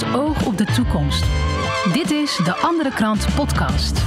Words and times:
het 0.00 0.14
oog 0.14 0.46
op 0.46 0.58
de 0.58 0.64
toekomst. 0.64 1.24
Dit 1.92 2.10
is 2.10 2.40
de 2.44 2.56
Andere 2.56 2.90
Krant 2.90 3.26
Podcast. 3.34 4.02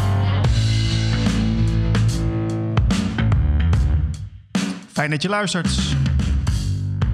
Fijn 4.91 5.09
dat 5.09 5.21
je 5.21 5.29
luistert. 5.29 5.95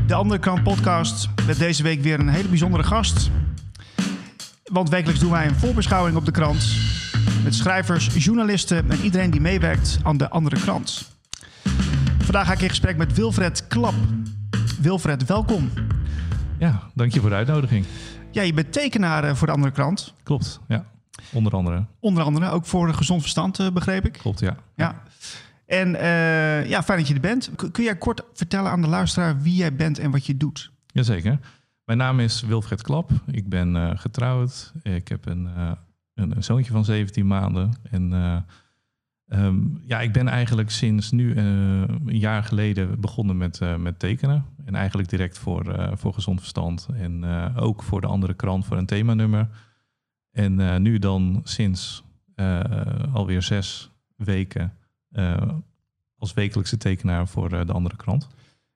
De 0.07 0.13
Andere 0.13 0.39
Krant 0.39 0.63
Podcast 0.63 1.29
met 1.47 1.57
deze 1.57 1.83
week 1.83 2.01
weer 2.01 2.19
een 2.19 2.27
hele 2.27 2.47
bijzondere 2.47 2.83
gast. 2.83 3.29
Want 4.63 4.89
wekelijks 4.89 5.19
doen 5.19 5.31
wij 5.31 5.47
een 5.47 5.55
voorbeschouwing 5.55 6.17
op 6.17 6.25
de 6.25 6.31
krant. 6.31 6.75
Met 7.43 7.55
schrijvers, 7.55 8.23
journalisten 8.23 8.91
en 8.91 8.99
iedereen 8.99 9.31
die 9.31 9.41
meewerkt 9.41 9.97
aan 10.03 10.17
de 10.17 10.29
Andere 10.29 10.59
Krant. 10.59 11.11
Vandaag 12.17 12.47
ga 12.47 12.53
ik 12.53 12.61
in 12.61 12.69
gesprek 12.69 12.97
met 12.97 13.13
Wilfred 13.13 13.67
Klap. 13.67 13.95
Wilfred, 14.81 15.25
welkom. 15.25 15.71
Ja, 16.57 16.89
dank 16.93 17.13
je 17.13 17.19
voor 17.19 17.29
de 17.29 17.35
uitnodiging. 17.35 17.85
Ja, 18.35 18.41
je 18.41 18.53
bent 18.53 18.73
tekenaar 18.73 19.23
eh, 19.23 19.35
voor 19.35 19.47
de 19.47 19.53
Andere 19.53 19.71
Krant. 19.71 20.13
Klopt, 20.23 20.59
ja. 20.67 20.85
Onder 21.33 21.53
andere. 21.53 21.85
Onder 21.99 22.23
andere 22.23 22.49
ook 22.49 22.65
voor 22.65 22.93
Gezond 22.93 23.21
Verstand, 23.21 23.59
eh, 23.59 23.71
begreep 23.71 24.05
ik. 24.05 24.11
Klopt, 24.13 24.39
ja. 24.39 24.57
Ja. 24.75 25.03
En 25.65 25.95
eh, 25.95 26.69
ja, 26.69 26.83
fijn 26.83 26.99
dat 26.99 27.07
je 27.07 27.13
er 27.13 27.19
bent. 27.19 27.51
Kun 27.71 27.83
jij 27.83 27.97
kort 27.97 28.21
vertellen 28.33 28.71
aan 28.71 28.81
de 28.81 28.87
luisteraar 28.87 29.41
wie 29.41 29.55
jij 29.55 29.75
bent 29.75 29.99
en 29.99 30.11
wat 30.11 30.25
je 30.25 30.37
doet? 30.37 30.71
Jazeker. 30.87 31.39
Mijn 31.85 31.97
naam 31.97 32.19
is 32.19 32.41
Wilfred 32.41 32.81
Klap. 32.81 33.11
Ik 33.31 33.49
ben 33.49 33.99
getrouwd. 33.99 34.73
Ik 34.81 35.07
heb 35.07 35.25
een, 35.25 35.49
een, 36.13 36.35
een 36.35 36.43
zoontje 36.43 36.71
van 36.71 36.85
17 36.85 37.27
maanden. 37.27 37.73
En 37.91 38.11
eh, 39.25 39.45
ehm, 39.45 39.57
ja, 39.81 40.01
ik 40.01 40.11
ben 40.13 40.27
eigenlijk 40.27 40.71
sinds 40.71 41.11
nu 41.11 41.33
eh, 41.33 41.43
een 41.43 42.19
jaar 42.19 42.43
geleden 42.43 42.99
begonnen 42.99 43.37
met, 43.37 43.61
eh, 43.61 43.75
met 43.75 43.99
tekenen. 43.99 44.45
En 44.65 44.75
eigenlijk 44.75 45.09
direct 45.09 45.37
voor, 45.37 45.73
eh, 45.73 45.91
voor 45.95 46.13
gezond 46.13 46.39
verstand. 46.39 46.87
En 46.93 47.25
ook 47.55 47.83
voor 47.83 48.01
de 48.01 48.07
andere 48.07 48.33
krant 48.33 48.65
voor 48.65 48.77
een 48.77 48.85
themanummer. 48.85 49.47
En 50.31 50.81
nu 50.81 50.99
dan 50.99 51.41
sinds 51.43 52.03
alweer 53.13 53.41
zes 53.41 53.91
weken 54.15 54.73
als 56.17 56.33
wekelijkse 56.33 56.77
tekenaar 56.77 57.27
voor 57.27 57.65
de 57.65 57.73
andere 57.73 57.95
krant. 57.95 58.27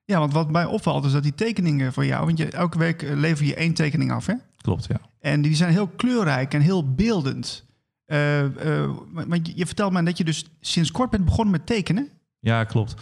Ja, 0.06 0.20
want 0.20 0.34
wat 0.34 0.52
mij 0.52 0.66
opvalt 0.66 1.06
is 1.06 1.12
dat 1.12 1.24
die 1.24 1.36
tekeningen 1.36 1.94
voor 1.94 2.06
jou... 2.06 2.26
want 2.26 2.38
je, 2.38 2.50
elke 2.50 2.78
week 2.78 3.02
lever 3.02 3.46
je 3.46 3.56
één 3.56 3.74
tekening 3.74 4.12
af, 4.12 4.26
hè? 4.26 4.34
Klopt, 4.62 4.86
ja. 4.86 5.00
En 5.20 5.42
die 5.42 5.56
zijn 5.56 5.72
heel 5.72 5.88
kleurrijk 5.88 6.54
en 6.54 6.62
heel 6.62 6.94
beeldend. 6.94 7.66
Eh, 8.10 8.82
eh, 8.84 8.90
want 9.12 9.52
je, 9.56 9.66
vertelt 9.66 9.92
mij 9.92 10.04
dat 10.04 10.18
je 10.18 10.24
dus 10.24 10.46
sinds 10.60 10.92
kort 10.92 11.10
bent 11.10 11.26
begonnen 11.26 11.52
met 11.52 11.66
tekenen. 11.66 12.10
Ja, 12.40 12.64
klopt. 12.64 12.96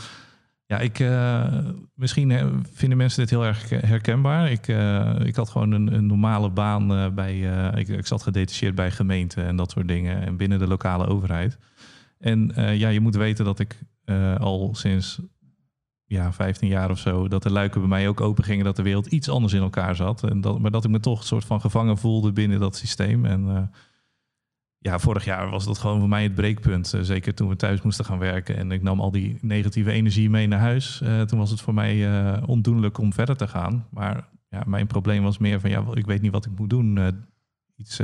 Ja, 0.65 0.79
ik, 0.79 0.99
eh, 0.99 1.57
misschien 1.93 2.31
eh, 2.31 2.47
vinden 2.73 2.97
mensen 2.97 3.19
dit 3.21 3.29
heel 3.29 3.45
erg 3.45 3.69
herkenbaar. 3.69 4.51
Ik, 4.51 4.67
eh, 4.67 5.15
ik 5.23 5.35
had 5.35 5.49
gewoon 5.49 5.71
een, 5.71 5.93
een 5.93 6.05
normale 6.05 6.49
baan 6.49 6.91
eh, 6.93 7.09
bij. 7.09 7.57
eh, 7.71 7.79
ik, 7.79 7.87
ik 7.87 8.07
zat 8.07 8.23
gedetacheerd 8.23 8.75
bij 8.75 8.91
gemeenten 8.91 9.45
en 9.45 9.55
dat 9.55 9.71
soort 9.71 9.87
dingen. 9.87 10.21
En 10.25 10.37
binnen 10.37 10.59
de 10.59 10.67
lokale 10.67 11.07
overheid. 11.07 11.57
En 12.19 12.55
eh, 12.55 12.77
ja, 12.77 12.89
je 12.89 12.99
moet 12.99 13.15
weten 13.15 13.45
dat 13.45 13.59
ik 13.59 13.79
eh, 14.05 14.35
al 14.35 14.69
sinds 14.75 15.19
ja, 16.05 16.33
15 16.33 16.67
jaar 16.67 16.89
of 16.89 16.99
zo. 16.99 17.27
dat 17.27 17.43
de 17.43 17.51
luiken 17.51 17.79
bij 17.79 17.89
mij 17.89 18.07
ook 18.07 18.21
open 18.21 18.43
gingen. 18.43 18.65
dat 18.65 18.75
de 18.75 18.81
wereld 18.83 19.05
iets 19.07 19.29
anders 19.29 19.53
in 19.53 19.61
elkaar 19.61 19.95
zat. 19.95 20.23
En 20.23 20.41
dat, 20.41 20.59
maar 20.59 20.71
dat 20.71 20.83
ik 20.85 20.91
me 20.91 20.99
toch 20.99 21.19
een 21.19 21.25
soort 21.25 21.45
van 21.45 21.61
gevangen 21.61 21.97
voelde 21.97 22.31
binnen 22.31 22.59
dat 22.59 22.75
systeem. 22.75 23.25
En. 23.25 23.71
Ja, 24.79 24.99
vorig 24.99 25.25
jaar 25.25 25.49
was 25.49 25.65
dat 25.65 25.77
gewoon 25.77 25.99
voor 25.99 26.09
mij 26.09 26.23
het 26.23 26.35
breekpunt. 26.35 26.93
Eh, 26.93 27.01
zeker 27.01 27.33
toen 27.33 27.49
we 27.49 27.55
thuis 27.55 27.81
moesten 27.81 28.05
gaan 28.05 28.19
werken 28.19 28.57
en 28.57 28.71
ik 28.71 28.81
nam 28.81 28.99
al 28.99 29.11
die 29.11 29.37
negatieve 29.41 29.91
energie 29.91 30.29
mee 30.29 30.47
naar 30.47 30.59
huis. 30.59 31.01
Eh, 31.01 31.21
toen 31.21 31.39
was 31.39 31.49
het 31.49 31.61
voor 31.61 31.73
mij 31.73 32.09
eh, 32.09 32.43
ondoenlijk 32.45 32.97
om 32.97 33.13
verder 33.13 33.37
te 33.37 33.47
gaan. 33.47 33.87
Maar 33.89 34.27
ja, 34.49 34.63
mijn 34.65 34.87
probleem 34.87 35.23
was 35.23 35.37
meer 35.37 35.59
van, 35.59 35.69
ja, 35.69 35.83
ik 35.93 36.05
weet 36.05 36.21
niet 36.21 36.31
wat 36.31 36.45
ik 36.45 36.51
moet 36.57 36.69
doen. 36.69 36.99
iets, 37.75 38.01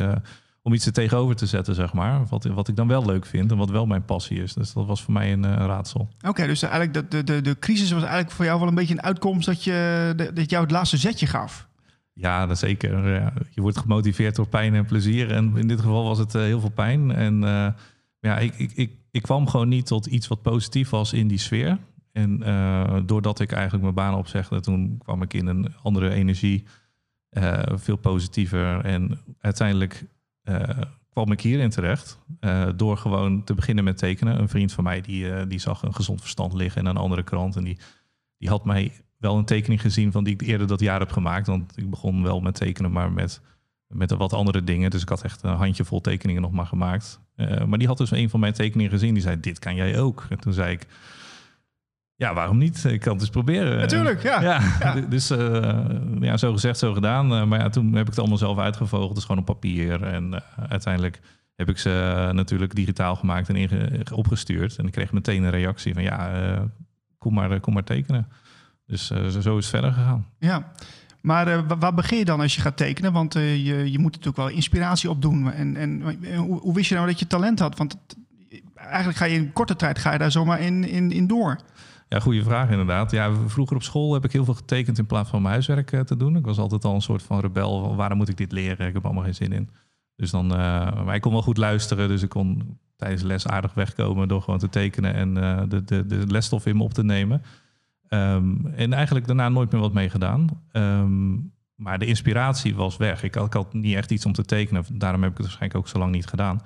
om 0.62 0.74
iets 0.74 0.86
er 0.86 0.94
tegenover 0.94 1.36
te 1.36 1.46
zetten, 1.46 1.76
zeg 1.76 1.94
maar. 1.94 2.26
Wat, 2.26 2.44
wat 2.44 2.68
ik 2.68 2.76
dan 2.76 2.88
wel 2.88 3.06
leuk 3.06 3.26
vind 3.26 3.52
en 3.52 3.58
wat 3.58 3.70
wel 3.70 3.86
mijn 3.86 4.06
passie 4.06 4.42
is. 4.42 4.54
Dus 4.54 4.74
dat 4.74 4.86
was 4.86 5.04
voor 5.04 5.14
mij 5.14 5.34
een 5.34 5.56
raadsel. 5.58 6.10
Oké, 6.28 6.48
dus 6.48 6.62
eigenlijk 6.62 6.94
de, 6.94 7.08
de, 7.08 7.24
de, 7.24 7.42
de 7.42 7.60
crisis 7.60 7.92
was 7.92 8.02
eigenlijk 8.02 8.32
voor 8.32 8.46
jou 8.46 8.60
wel 8.60 8.68
een 8.68 8.76
beetje 8.76 8.94
een 8.94 9.04
uitkomst... 9.04 9.46
dat, 9.46 9.64
je, 9.64 10.32
dat 10.34 10.50
jou 10.50 10.64
het 10.64 10.72
laatste 10.72 10.98
zetje 10.98 11.28
gaf. 11.28 11.68
Ja, 12.14 12.46
dat 12.46 12.60
zeker. 12.60 13.10
Je 13.50 13.62
wordt 13.62 13.78
gemotiveerd 13.78 14.36
door 14.36 14.48
pijn 14.48 14.74
en 14.74 14.86
plezier. 14.86 15.32
En 15.32 15.58
in 15.58 15.68
dit 15.68 15.80
geval 15.82 16.04
was 16.04 16.18
het 16.18 16.36
eh, 16.36 16.42
heel 16.42 16.60
veel 16.60 16.72
pijn. 16.72 17.12
En 17.12 17.44
eh, 17.44 17.68
ja, 18.20 18.38
ik, 18.38 18.56
ik, 18.56 18.72
ik, 18.72 18.92
ik 19.12 19.22
kwam 19.22 19.48
gewoon 19.48 19.68
niet 19.68 19.86
tot 19.86 20.06
iets 20.06 20.28
wat 20.28 20.42
positief 20.42 20.90
was 20.90 21.14
in 21.14 21.28
die 21.28 21.38
sfeer. 21.38 21.78
En 22.12 22.44
eh, 22.44 23.00
doordat 23.06 23.40
ik 23.40 23.52
eigenlijk 23.52 23.84
mijn 23.84 23.96
baan 23.96 24.16
opzegde, 24.16 24.60
toen 24.60 24.98
kwam 24.98 25.22
ik 25.22 25.34
in 25.34 25.48
een 25.48 25.76
andere 25.84 26.10
energie. 26.10 26.66
veel 27.66 27.96
positiever. 27.96 28.86
En 28.86 29.20
uiteindelijk 29.40 30.06
kwam 31.10 31.32
ik 31.32 31.42
hierin 31.42 31.70
terecht. 31.70 32.20
door 32.76 32.98
gewoon 32.98 33.44
te 33.44 33.54
beginnen 33.54 33.84
met 33.84 33.98
tekenen. 33.98 34.40
Een 34.40 34.50
vriend 34.50 34.72
van 34.72 34.84
mij 34.84 35.02
die, 35.02 35.48
die 35.48 35.60
zag 35.60 35.82
een 35.82 35.96
gezond 35.96 36.22
verstand 36.22 36.54
liggen 36.54 36.82
in 36.82 36.88
een 36.88 36.98
andere 36.98 37.24
krant. 37.24 37.56
En 37.56 37.64
die, 37.64 37.78
die 38.38 38.50
had 38.50 38.66
mij 38.66 38.92
wel 39.24 39.38
een 39.38 39.46
tekening 39.46 39.82
gezien 39.82 40.12
van 40.12 40.24
die 40.24 40.34
ik 40.34 40.42
eerder 40.42 40.68
dat 40.68 40.80
jaar 40.80 41.00
heb 41.00 41.12
gemaakt. 41.12 41.48
Want 41.48 41.78
ik 41.78 41.90
begon 41.90 42.24
wel 42.24 42.40
met 42.40 42.56
tekenen, 42.56 42.92
maar 42.92 43.12
met, 43.12 43.42
met 43.88 44.12
wat 44.12 44.34
andere 44.34 44.64
dingen. 44.64 44.90
Dus 44.90 45.02
ik 45.02 45.10
had 45.10 45.24
echt 45.24 45.44
een 45.44 45.56
handjevol 45.56 46.02
tekeningen 46.02 46.42
nog 46.42 46.52
maar 46.52 46.66
gemaakt. 46.66 47.20
Eh, 47.36 47.64
maar 47.64 47.80
die 47.80 47.88
had 47.88 47.98
dus 47.98 48.12
een 48.12 48.30
van 48.30 48.40
mijn 48.40 48.54
tekeningen 48.54 48.92
gezien. 48.92 49.14
Die 49.14 49.24
zei, 49.24 49.40
dit 49.40 49.60
kan 49.60 49.76
jij 49.76 50.00
ook. 50.00 50.26
En 50.30 50.40
toen 50.40 50.54
zei 50.54 50.72
ik, 50.72 50.88
ja, 52.16 52.34
waarom 52.34 52.58
niet? 52.58 52.84
Ik 52.84 53.00
kan 53.00 53.14
het 53.14 53.22
eens 53.22 53.30
proberen. 53.30 53.78
Natuurlijk, 53.78 54.24
ja. 54.24 54.42
Ja, 54.42 54.94
dus 55.10 55.30
eh, 55.30 55.86
ja, 56.20 56.38
zo 56.38 56.54
gezegd, 56.54 56.78
zo 56.78 56.94
gedaan. 56.94 57.34
Eh, 57.34 57.44
maar 57.44 57.60
ja, 57.60 57.70
toen 57.70 57.94
heb 57.94 58.02
ik 58.02 58.10
het 58.10 58.20
allemaal 58.20 58.38
zelf 58.38 58.58
uitgevogeld. 58.58 59.16
Dus 59.16 59.26
gewoon 59.26 59.42
op 59.42 59.46
papier. 59.46 60.04
En 60.04 60.44
uiteindelijk 60.70 61.20
heb 61.56 61.70
ik 61.70 61.78
ze 61.78 62.30
natuurlijk 62.34 62.76
digitaal 62.76 63.16
gemaakt 63.16 63.50
en 63.50 64.04
opgestuurd. 64.14 64.78
En 64.78 64.86
ik 64.86 64.92
kreeg 64.92 65.12
meteen 65.12 65.44
een 65.44 65.50
reactie 65.50 65.94
van, 65.94 66.04
ja, 66.04 66.32
kom, 67.18 67.34
maar, 67.34 67.60
kom 67.60 67.74
maar 67.74 67.84
tekenen. 67.84 68.28
Dus 68.86 69.12
eh, 69.12 69.18
zo- 69.28 69.38
is 69.40 69.46
het 69.46 69.66
verder 69.66 69.92
gegaan. 69.92 70.26
Ja, 70.40 70.72
maar 71.22 71.48
eh, 71.48 71.60
wa- 71.68 71.78
waar 71.78 71.94
begin 71.94 72.18
je 72.18 72.26
dan 72.26 72.40
als 72.42 72.56
je 72.56 72.62
gaat 72.62 72.78
tekenen? 72.78 73.14
Want 73.14 73.36
eh, 73.36 73.66
je, 73.66 73.92
je 73.92 74.00
moet 74.00 74.12
natuurlijk 74.12 74.38
wel 74.38 74.48
inspiratie 74.50 75.10
opdoen. 75.10 75.52
En, 75.52 75.76
en 75.76 76.02
en 76.24 76.36
hoe, 76.36 76.60
hoe 76.60 76.74
wist 76.74 76.90
je 76.90 76.96
nou 76.96 77.08
dat 77.08 77.20
je 77.20 77.28
talent 77.28 77.60
had? 77.60 77.78
Want 77.78 77.92
het- 77.92 78.18
eigenlijk 78.76 79.18
ga 79.18 79.26
je 79.26 79.36
in 79.36 79.54
korte 79.54 79.76
tijd 79.76 80.00
ga 80.00 80.12
je 80.12 80.18
daar 80.18 80.32
zomaar 80.32 80.60
in, 80.60 80.84
in, 80.88 81.12
in 81.12 81.28
door. 81.28 81.60
Ja, 82.10 82.20
goede 82.20 82.44
vraag 82.44 82.70
inderdaad. 82.70 83.12
Ja, 83.12 83.32
vroeger 83.48 83.76
op 83.76 83.84
school 83.84 84.14
heb 84.14 84.24
ik 84.26 84.32
heel 84.32 84.46
veel 84.46 84.54
getekend 84.54 84.98
in 84.98 85.06
plaats 85.06 85.30
van 85.30 85.42
mijn 85.42 85.54
huiswerk 85.54 86.06
te 86.06 86.18
doen. 86.18 86.36
Ik 86.36 86.46
was 86.46 86.58
altijd 86.58 86.86
al 86.86 86.96
een 86.96 87.02
soort 87.02 87.24
van 87.24 87.40
rebel. 87.40 87.84
van, 87.84 87.96
Waarom 87.96 88.18
moet 88.18 88.30
ik 88.30 88.38
dit 88.38 88.52
leren? 88.52 88.88
Ik 88.88 88.94
heb 88.94 89.06
allemaal 89.06 89.24
geen 89.24 89.36
zin 89.36 89.52
in. 89.52 89.70
Dus 90.16 90.32
dan, 90.32 90.52
eh, 90.52 90.58
maar 91.06 91.16
ik 91.16 91.22
kon 91.22 91.32
wel 91.32 91.42
goed 91.42 91.58
luisteren, 91.58 92.08
dus 92.08 92.22
ik 92.22 92.30
kon 92.30 92.78
tijdens 92.96 93.22
de 93.22 93.28
les 93.28 93.48
aardig 93.48 93.74
wegkomen 93.74 94.28
door 94.28 94.42
gewoon 94.42 94.60
te 94.60 94.70
tekenen 94.70 95.14
en 95.14 95.34
de, 95.70 95.84
de, 95.84 96.06
de 96.06 96.28
lesstof 96.28 96.66
in 96.66 96.78
me 96.78 96.84
op 96.84 96.94
te 96.94 97.04
nemen. 97.04 97.42
Ehm, 98.08 98.66
en 98.66 98.94
eigenlijk 98.94 99.28
daarna 99.28 99.50
nooit 99.50 99.72
meer 99.72 99.82
wat 99.82 99.94
mee 99.94 100.10
gedaan. 100.10 100.48
Ehm, 100.72 101.34
maar 101.76 102.00
de 102.00 102.06
inspiratie 102.06 102.76
was 102.76 102.98
weg. 102.98 103.24
Ik 103.24 103.34
had, 103.36 103.74
niet 103.74 103.96
echt 103.96 104.12
iets 104.12 104.26
om 104.26 104.34
te 104.34 104.46
tekenen. 104.46 104.86
Daarom 104.94 105.22
heb 105.22 105.32
ik 105.32 105.38
het 105.38 105.46
waarschijnlijk 105.46 105.80
ook 105.80 105.88
zo 105.88 106.00
lang 106.00 106.12
niet 106.12 106.26
gedaan. 106.26 106.62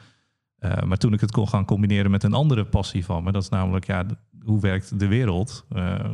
Eh, 0.58 0.81
maar 0.84 0.98
toen 0.98 1.14
ik 1.14 1.22
het 1.22 1.31
kon 1.31 1.48
gaan 1.48 1.66
combineren 1.66 2.12
met 2.12 2.24
een 2.24 2.34
andere 2.34 2.66
passie 2.66 3.06
van 3.06 3.24
me, 3.24 3.31
dat 3.31 3.44
is 3.44 3.50
namelijk, 3.50 3.86
ja, 3.86 4.06
hoe 4.44 4.62
werkt 4.62 5.00
de 5.00 5.08
wereld? 5.08 5.66
Eh, 5.70 6.06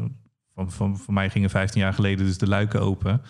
van, 0.54 0.72
van, 0.72 0.98
voor 0.98 1.14
mij 1.14 1.30
gingen 1.30 1.50
15 1.50 1.82
jaar 1.82 1.94
geleden 1.94 2.26
dus 2.26 2.38
de 2.38 2.48
luiken 2.48 2.82
open. 2.82 3.22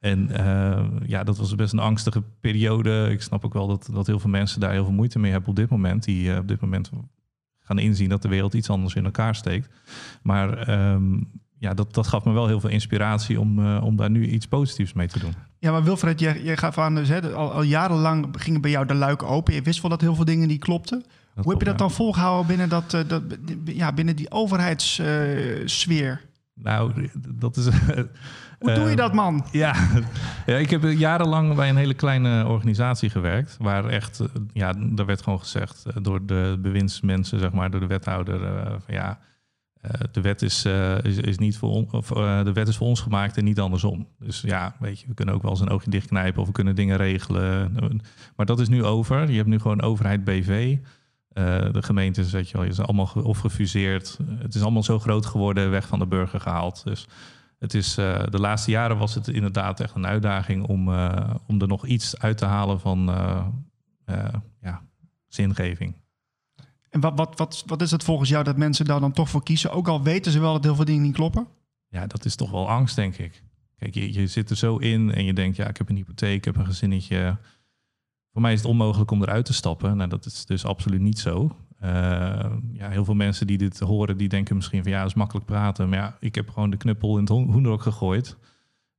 En 0.00 0.30
eh, 0.30 0.86
ja, 1.06 1.24
dat 1.24 1.38
was 1.38 1.54
best 1.54 1.72
een 1.72 1.78
angstige 1.78 2.22
periode. 2.40 3.08
Ik 3.10 3.22
snap 3.22 3.44
ook 3.44 3.52
wel 3.52 3.66
dat, 3.66 3.88
dat 3.92 4.06
heel 4.06 4.18
veel 4.18 4.30
mensen 4.30 4.60
daar 4.60 4.72
heel 4.72 4.84
veel 4.84 4.92
moeite 4.92 5.18
mee 5.18 5.30
hebben 5.30 5.50
op 5.50 5.56
dit 5.56 5.68
moment. 5.68 6.04
Die 6.04 6.38
op 6.38 6.48
dit 6.48 6.60
moment 6.60 6.90
gaan 7.70 7.78
inzien 7.78 8.08
dat 8.08 8.22
de 8.22 8.28
wereld 8.28 8.54
iets 8.54 8.70
anders 8.70 8.94
in 8.94 9.04
elkaar 9.04 9.34
steekt. 9.34 9.68
Maar 10.22 10.58
ehm, 10.58 11.20
ja, 11.58 11.74
dat, 11.74 11.94
dat 11.94 12.06
gaf 12.06 12.24
me 12.24 12.32
wel 12.32 12.46
heel 12.46 12.60
veel 12.60 12.70
inspiratie 12.70 13.40
om, 13.40 13.66
eh, 13.66 13.84
om 13.84 13.96
daar 13.96 14.10
nu 14.10 14.26
iets 14.26 14.46
positiefs 14.46 14.92
mee 14.92 15.08
te 15.08 15.18
doen. 15.18 15.34
Ja, 15.58 15.70
maar 15.72 15.84
Wilfred, 15.84 16.20
jij, 16.20 16.42
jij 16.42 16.56
gaf 16.56 16.78
aan, 16.78 16.94
dus, 16.94 17.08
hè, 17.08 17.32
al, 17.32 17.52
al 17.52 17.62
jarenlang 17.62 18.26
gingen 18.38 18.60
bij 18.60 18.70
jou 18.70 18.86
de 18.86 18.94
luiken 18.94 19.28
open. 19.28 19.54
Je 19.54 19.62
wist 19.62 19.80
wel 19.80 19.90
dat 19.90 20.00
heel 20.00 20.14
veel 20.14 20.24
dingen 20.24 20.48
niet 20.48 20.60
klopten. 20.60 21.04
Hoe 21.34 21.50
heb 21.50 21.60
je 21.60 21.66
dat 21.66 21.78
dan 21.78 21.90
volgehouden 21.90 22.46
binnen, 22.46 22.68
dat, 22.68 22.94
eh, 22.94 23.00
dat, 23.08 23.22
ja, 23.64 23.92
binnen 23.92 24.16
die 24.16 24.30
overheidssfeer? 24.30 26.20
Nou, 26.62 27.08
dat 27.28 27.56
is. 27.56 27.68
Hoe 28.58 28.74
doe 28.74 28.84
je 28.84 28.90
eh, 28.90 28.96
dat, 28.96 29.12
man? 29.14 29.44
Ja. 29.52 29.74
ja, 30.46 30.56
ik 30.56 30.70
heb 30.70 30.82
jarenlang 30.82 31.54
bij 31.54 31.68
een 31.68 31.76
hele 31.76 31.94
kleine 31.94 32.46
organisatie 32.46 33.10
gewerkt. 33.10 33.56
Waar 33.58 33.84
echt, 33.84 34.20
eh, 34.20 34.26
ja, 34.52 34.72
daar 34.78 35.06
werd 35.06 35.22
gewoon 35.22 35.38
gezegd 35.40 35.84
eh, 35.86 35.96
door 36.02 36.26
de 36.26 36.58
bewindsmensen, 36.62 37.38
zeg 37.38 37.52
maar, 37.52 37.70
door 37.70 37.80
de 37.80 37.86
wethouder. 37.86 38.44
eh, 38.44 38.70
van 38.70 38.94
ja, 38.94 39.18
eh, 39.80 39.90
de, 40.12 40.20
wet 40.20 40.42
is, 40.42 40.64
eh, 40.64 40.98
is, 41.02 41.16
is 41.16 41.38
niet 41.38 41.56
voor 41.58 41.86
of, 41.90 42.10
eh, 42.10 42.44
de 42.44 42.52
wet 42.52 42.68
is 42.68 42.76
voor 42.76 42.86
ons 42.86 43.00
gemaakt 43.00 43.36
en 43.36 43.44
niet 43.44 43.60
andersom. 43.60 44.08
Dus 44.18 44.40
ja, 44.40 44.74
weet 44.78 45.00
je, 45.00 45.06
we 45.06 45.14
kunnen 45.14 45.34
ook 45.34 45.42
wel 45.42 45.50
eens 45.50 45.60
een 45.60 45.68
oogje 45.70 45.90
dichtknijpen 45.90 46.40
of 46.40 46.46
we 46.46 46.52
kunnen 46.52 46.74
dingen 46.74 46.96
regelen. 46.96 47.72
Maar 48.36 48.46
dat 48.46 48.60
is 48.60 48.68
nu 48.68 48.84
over. 48.84 49.30
Je 49.30 49.36
hebt 49.36 49.48
nu 49.48 49.58
gewoon 49.58 49.82
overheid 49.82 50.24
BV. 50.24 50.76
Eh, 51.30 51.72
de 51.72 51.82
gemeentes, 51.82 52.32
weet 52.32 52.48
je 52.48 52.56
wel, 52.56 52.64
je 52.64 52.70
is 52.70 52.80
allemaal 52.80 53.10
of 53.14 53.38
gefuseerd. 53.38 54.18
Het 54.38 54.54
is 54.54 54.62
allemaal 54.62 54.82
zo 54.82 54.98
groot 54.98 55.26
geworden, 55.26 55.70
weg 55.70 55.86
van 55.86 55.98
de 55.98 56.06
burger 56.06 56.40
gehaald. 56.40 56.84
Dus 56.84 57.08
het 57.58 57.74
is, 57.74 57.96
eh, 57.96 58.22
de 58.30 58.40
laatste 58.40 58.70
jaren 58.70 58.98
was 58.98 59.14
het 59.14 59.28
inderdaad 59.28 59.80
echt 59.80 59.94
een 59.94 60.06
uitdaging 60.06 60.66
om, 60.66 60.92
eh, 60.92 61.30
om 61.46 61.60
er 61.60 61.68
nog 61.68 61.86
iets 61.86 62.18
uit 62.18 62.38
te 62.38 62.44
halen 62.44 62.80
van 62.80 63.04
ja, 64.60 64.82
zingeving. 65.28 65.94
En 66.88 67.00
wat, 67.00 67.12
wat, 67.16 67.38
wat, 67.38 67.62
wat 67.66 67.82
is 67.82 67.90
het 67.90 68.04
volgens 68.04 68.28
jou 68.28 68.44
dat 68.44 68.56
mensen 68.56 68.84
daar 68.84 69.00
dan 69.00 69.12
toch 69.12 69.28
voor 69.28 69.42
kiezen? 69.42 69.70
Ook 69.70 69.88
al 69.88 70.02
weten 70.02 70.32
ze 70.32 70.40
wel 70.40 70.52
dat 70.52 70.64
heel 70.64 70.74
veel 70.74 70.84
dingen 70.84 71.02
niet 71.02 71.14
kloppen. 71.14 71.46
Ja, 71.88 72.06
dat 72.06 72.24
is 72.24 72.36
toch 72.36 72.50
wel 72.50 72.68
angst, 72.70 72.96
denk 72.96 73.16
ik. 73.16 73.42
Kijk, 73.78 73.94
je, 73.94 74.12
je 74.12 74.26
zit 74.26 74.50
er 74.50 74.56
zo 74.56 74.76
in 74.76 75.14
en 75.14 75.24
je 75.24 75.32
denkt, 75.32 75.56
ja, 75.56 75.68
ik 75.68 75.76
heb 75.76 75.88
een 75.88 75.96
hypotheek, 75.96 76.36
ik 76.36 76.44
heb 76.44 76.56
een 76.56 76.66
gezinnetje. 76.66 77.36
Voor 78.32 78.42
mij 78.42 78.52
is 78.52 78.58
het 78.60 78.68
onmogelijk 78.68 79.10
om 79.10 79.22
eruit 79.22 79.44
te 79.44 79.52
stappen. 79.52 79.96
Nou, 79.96 80.08
dat 80.10 80.26
is 80.26 80.46
dus 80.46 80.64
absoluut 80.64 81.00
niet 81.00 81.18
zo. 81.18 81.56
Eh, 81.78 81.90
ja, 82.72 82.88
heel 82.88 83.04
veel 83.04 83.14
mensen 83.14 83.46
die 83.46 83.58
dit 83.58 83.78
horen, 83.78 84.16
die 84.16 84.28
denken 84.28 84.56
misschien 84.56 84.82
van 84.82 84.92
ja, 84.92 84.98
dat 84.98 85.08
is 85.08 85.14
makkelijk 85.14 85.46
praten. 85.46 85.88
Maar 85.88 85.98
ja, 85.98 86.16
ik 86.20 86.34
heb 86.34 86.50
gewoon 86.50 86.70
de 86.70 86.76
knuppel 86.76 87.14
in 87.14 87.20
het 87.20 87.28
ho- 87.28 87.46
hoenderhok 87.46 87.82
gegooid. 87.82 88.36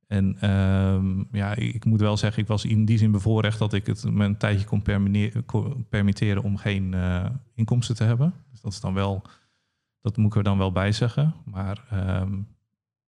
En 0.07 0.37
ehm, 0.39 1.23
ja, 1.31 1.55
ik 1.55 1.85
moet 1.85 1.99
wel 1.99 2.17
zeggen, 2.17 2.41
ik 2.41 2.47
was 2.47 2.65
in 2.65 2.85
die 2.85 2.97
zin 2.97 3.11
bevoorrecht 3.11 3.59
dat 3.59 3.73
ik 3.73 3.85
het 3.85 4.03
me 4.11 4.25
een 4.25 4.37
tijdje 4.37 4.65
kon 4.65 4.81
permitteren 5.89 6.43
om 6.43 6.57
geen 6.57 6.93
eh, 6.93 7.25
inkomsten 7.53 7.95
te 7.95 8.03
hebben. 8.03 8.33
Dus 8.51 8.61
dat 8.61 8.71
is 8.71 8.79
dan 8.79 8.93
wel, 8.93 9.21
dat 10.01 10.17
moet 10.17 10.31
ik 10.31 10.35
er 10.37 10.43
dan 10.43 10.57
wel 10.57 10.71
bij 10.71 10.91
zeggen. 10.91 11.33
Maar 11.45 11.85
ehm, 11.89 12.37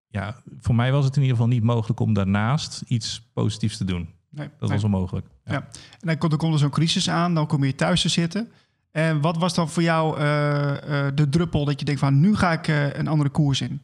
ja, 0.08 0.36
voor 0.60 0.76
mij 0.76 0.92
was 0.92 1.06
het 1.06 1.16
in 1.16 1.22
ieder 1.22 1.38
geval 1.38 1.52
niet 1.52 1.64
mogelijk 1.64 2.00
om 2.00 2.14
daarnaast 2.14 2.84
iets 2.88 3.30
positiefs 3.34 3.78
te 3.78 3.86
doen. 3.86 4.10
Nee, 4.36 4.48
Dat 4.60 4.70
nee. 4.70 4.78
was 4.78 4.84
onmogelijk. 4.84 5.26
Ja. 5.46 5.54
Ja. 5.54 5.60
En 6.00 6.08
dan 6.08 6.18
komt, 6.18 6.36
komt 6.36 6.54
er 6.54 6.60
zo'n 6.60 6.70
crisis 6.70 7.10
aan, 7.10 7.34
dan 7.34 7.48
kom 7.48 7.64
je 7.64 7.76
thuis 7.76 8.02
te 8.02 8.10
zitten. 8.10 8.52
En 8.94 9.22
wat 9.22 9.38
was 9.38 9.54
dan 9.54 9.70
voor 9.70 9.84
jou 9.84 10.18
eh, 10.18 11.08
eh, 11.08 11.16
de 11.16 11.30
druppel 11.30 11.66
dat 11.66 11.80
je 11.80 11.86
denkt 11.86 12.00
van 12.00 12.20
nu 12.20 12.36
ga 12.36 12.52
ik 12.52 12.68
eh, 12.68 12.94
een 12.94 13.08
andere 13.08 13.30
koers 13.30 13.62
in? 13.62 13.82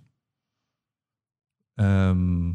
Ehm, 1.75 2.48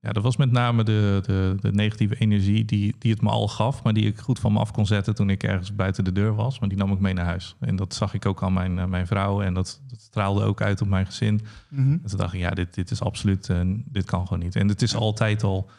ja, 0.00 0.12
dat 0.12 0.22
was 0.22 0.36
met 0.36 0.50
name 0.50 0.82
de, 0.82 1.20
de, 1.26 1.56
de 1.60 1.72
negatieve 1.72 2.16
energie 2.16 2.64
die, 2.64 2.94
die 2.98 3.12
het 3.12 3.22
me 3.22 3.30
al 3.30 3.48
gaf, 3.48 3.82
maar 3.82 3.92
die 3.92 4.06
ik 4.06 4.18
goed 4.18 4.38
van 4.38 4.52
me 4.52 4.58
af 4.58 4.70
kon 4.70 4.86
zetten 4.86 5.14
toen 5.14 5.30
ik 5.30 5.42
ergens 5.42 5.74
buiten 5.74 6.04
de 6.04 6.12
deur 6.12 6.34
was. 6.34 6.58
Maar 6.58 6.68
die 6.68 6.78
nam 6.78 6.92
ik 6.92 6.98
mee 6.98 7.12
naar 7.12 7.24
huis. 7.24 7.56
En 7.60 7.76
dat 7.76 7.94
zag 7.94 8.14
ik 8.14 8.26
ook 8.26 8.42
aan 8.42 8.52
mijn, 8.52 8.90
mijn 8.90 9.06
vrouw 9.06 9.42
en 9.42 9.54
dat, 9.54 9.82
dat 9.86 10.00
straalde 10.00 10.44
ook 10.44 10.62
uit 10.62 10.80
op 10.80 10.88
mijn 10.88 11.06
gezin. 11.06 11.40
Mhm. 11.68 11.92
En 11.92 12.02
toen 12.06 12.18
dacht 12.18 12.34
ik, 12.34 12.40
ja, 12.40 12.50
dit, 12.50 12.74
dit 12.74 12.90
is 12.90 13.00
absoluut, 13.00 13.50
dit 13.84 14.04
kan 14.04 14.26
gewoon 14.26 14.42
niet. 14.42 14.56
En 14.56 14.68
het 14.68 14.82
is 14.82 14.94
altijd 14.94 15.42
al, 15.42 15.70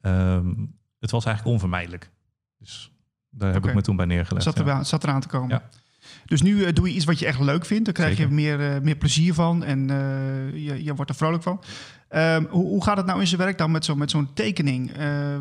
ehm, 0.00 0.52
het 1.06 1.14
was 1.14 1.24
eigenlijk 1.24 1.54
onvermijdelijk. 1.54 2.10
Dus 2.58 2.90
daar 3.30 3.52
heb 3.52 3.66
ik 3.66 3.74
me 3.74 3.80
toen 3.80 3.96
bij 3.96 4.06
neergelegd. 4.06 4.44
Zat, 4.44 4.58
ja. 4.58 4.78
er, 4.78 4.84
zat 4.84 5.04
eraan 5.04 5.20
te 5.20 5.28
komen. 5.28 5.48
Ja. 5.48 5.62
Dus 6.24 6.42
nu 6.42 6.64
eh, 6.64 6.72
doe 6.72 6.88
je 6.88 6.94
iets 6.94 7.04
wat 7.04 7.18
je 7.18 7.26
echt 7.26 7.40
leuk 7.40 7.64
vindt. 7.64 7.84
Daar 7.84 7.94
krijg 7.94 8.16
je 8.16 8.28
meer, 8.28 8.74
eh, 8.74 8.80
meer 8.80 8.96
plezier 8.96 9.34
van 9.34 9.64
en 9.64 9.90
eh, 9.90 10.64
je, 10.66 10.84
je 10.84 10.94
wordt 10.94 11.10
er 11.10 11.16
vrolijk 11.16 11.42
van. 11.42 11.60
Ehm, 12.08 12.44
hoe, 12.44 12.66
hoe 12.66 12.84
gaat 12.84 12.96
het 12.96 13.06
nou 13.06 13.20
in 13.20 13.26
zijn 13.26 13.40
werk 13.40 13.58
dan 13.58 13.70
met 13.70 13.84
zo'n 13.84 13.98
met 13.98 14.10
zo'n 14.10 14.32
tekening? 14.34 14.92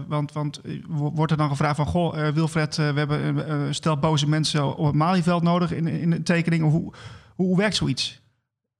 Want, 0.08 0.32
want 0.32 0.62
wo- 0.88 1.12
wordt 1.12 1.32
er 1.32 1.38
dan 1.38 1.50
gevraagd 1.50 1.76
van... 1.76 1.86
Goh, 1.86 2.28
Wilfred, 2.28 2.76
we 2.76 2.84
hebben 2.84 3.52
een 3.52 3.76
stel 3.76 3.98
boze 3.98 4.30
mensen 4.30 4.78
op 4.78 4.86
het 4.86 4.96
Malieveld 4.96 5.44
nodig 5.44 5.72
in, 5.72 5.88
in 5.88 6.12
een 6.12 6.24
tekening. 6.24 6.64
Hoe, 6.64 6.72
hoe, 6.72 6.94
hoe 7.36 7.58
werkt 7.58 7.76
zoiets? 7.76 8.22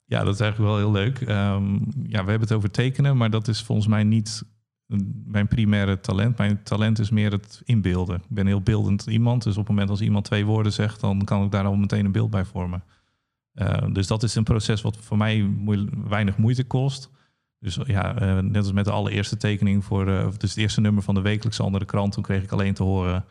Ja, 0.06 0.24
dat 0.24 0.34
is 0.34 0.40
eigenlijk 0.40 0.72
wel 0.72 0.80
heel 0.80 0.92
leuk. 0.92 1.22
Ehm, 1.22 1.74
ja, 2.08 2.24
we 2.24 2.30
hebben 2.30 2.40
het 2.40 2.52
over 2.52 2.72
tekenen, 2.72 3.18
maar 3.18 3.30
dat 3.30 3.48
is 3.48 3.64
volgens 3.64 3.88
mij 3.88 4.04
niet 4.04 4.44
mijn 5.26 5.48
primaire 5.48 6.00
talent. 6.00 6.38
Mijn 6.38 6.64
talent 6.64 7.00
is 7.00 7.10
meer 7.10 7.32
het 7.32 7.62
inbeelden. 7.64 8.16
Ik 8.16 8.36
ben 8.36 8.48
heel 8.48 8.62
beeldend 8.62 9.06
iemand, 9.06 9.44
dus 9.44 9.54
op 9.54 9.60
het 9.60 9.70
moment 9.70 9.90
als 9.90 10.02
iemand 10.02 10.26
twee 10.26 10.46
woorden 10.46 10.74
zegt, 10.74 11.02
dan 11.02 11.24
kan 11.24 11.44
ik 11.44 11.52
daar 11.52 11.66
al 11.66 11.76
meteen 11.76 12.06
een 12.06 12.12
beeld 12.12 12.30
bij 12.30 12.46
vormen. 12.46 12.84
Eh, 13.54 13.88
dus 13.92 14.08
dat 14.08 14.24
is 14.24 14.36
een 14.36 14.44
proces 14.44 14.82
wat 14.82 14.98
voor 14.98 15.18
mij 15.18 15.50
weinig 16.08 16.38
moeite 16.38 16.64
kost. 16.64 17.10
Dus 17.60 17.80
ja, 17.86 18.16
eh, 18.16 18.40
net 18.40 18.58
als 18.58 18.72
met 18.72 18.86
de 18.86 18.92
allereerste 18.92 19.38
tekening 19.38 19.86
voor 19.86 20.08
eh, 20.08 20.28
dus 20.38 20.50
het 20.50 20.60
eerste 20.60 20.82
nummer 20.82 21.04
van 21.04 21.16
de 21.16 21.22
wekelijkse 21.22 21.64
andere 21.64 21.86
krant, 21.86 22.12
toen 22.14 22.24
kreeg 22.24 22.44
ik 22.44 22.52
alleen 22.52 22.74
te 22.74 22.84
horen. 22.84 23.26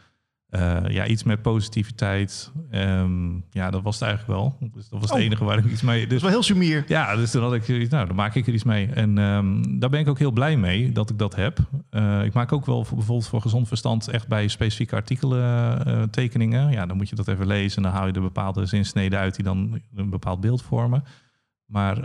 Eh, 0.55 0.83
ja, 0.89 1.06
iets 1.06 1.23
met 1.23 1.43
positiviteit. 1.43 2.53
Ehm, 2.71 3.33
ja, 3.51 3.71
dat 3.71 3.83
was 3.83 3.95
het 4.01 4.09
eigenlijk 4.09 4.39
wel. 4.41 4.56
Dus 4.73 4.89
dat 4.89 5.01
was 5.01 5.11
het 5.11 5.19
Oh. 5.19 5.25
enige 5.25 5.45
waar 5.45 5.59
ik 5.59 5.65
iets 5.65 5.83
mee. 5.83 6.01
Dat 6.01 6.09
Dus 6.09 6.17
is 6.17 6.23
wel 6.23 6.31
heel 6.31 6.43
sumier. 6.43 6.85
ja, 6.87 7.17
dus 7.17 7.31
toen 7.31 7.43
had 7.43 7.55
ik 7.55 7.69
nou, 7.91 8.06
dan 8.06 8.17
maak 8.17 8.35
ik 8.35 8.47
er 8.47 8.53
iets 8.55 8.65
mee. 8.65 8.87
En 8.87 9.19
ehm, 9.19 9.79
daar 9.79 9.91
ben 9.91 10.01
ik 10.01 10.09
ook 10.09 10.19
heel 10.19 10.31
blij 10.31 10.56
mee 10.56 10.93
dat 10.93 11.11
ik 11.11 11.19
dat 11.19 11.35
heb. 11.35 11.59
Eh, 11.91 12.25
ik 12.25 12.33
maak 12.33 12.53
ook 12.53 12.67
wel 12.67 12.85
voor, 12.85 12.97
bijvoorbeeld 12.97 13.29
voor 13.29 13.41
gezond 13.41 13.69
verstand 13.69 14.09
echt 14.09 14.29
bij 14.29 14.49
specifieke 14.49 14.95
artikelen 14.95 15.87
eh, 15.87 16.03
tekeningen. 16.03 16.71
Ja, 16.71 16.87
dan 16.87 16.97
moet 16.97 17.09
je 17.09 17.15
dat 17.17 17.29
even 17.29 17.47
lezen 17.47 17.77
en 17.77 17.83
dan 17.83 17.93
haal 17.99 18.06
je 18.06 18.12
er 18.12 18.21
bepaalde 18.21 18.67
zinsneden 18.67 19.19
uit 19.19 19.35
die 19.35 19.45
dan 19.45 19.81
een 19.95 20.11
bepaald 20.11 20.41
beeld 20.41 20.62
vormen. 20.62 21.05
Maar 21.67 21.97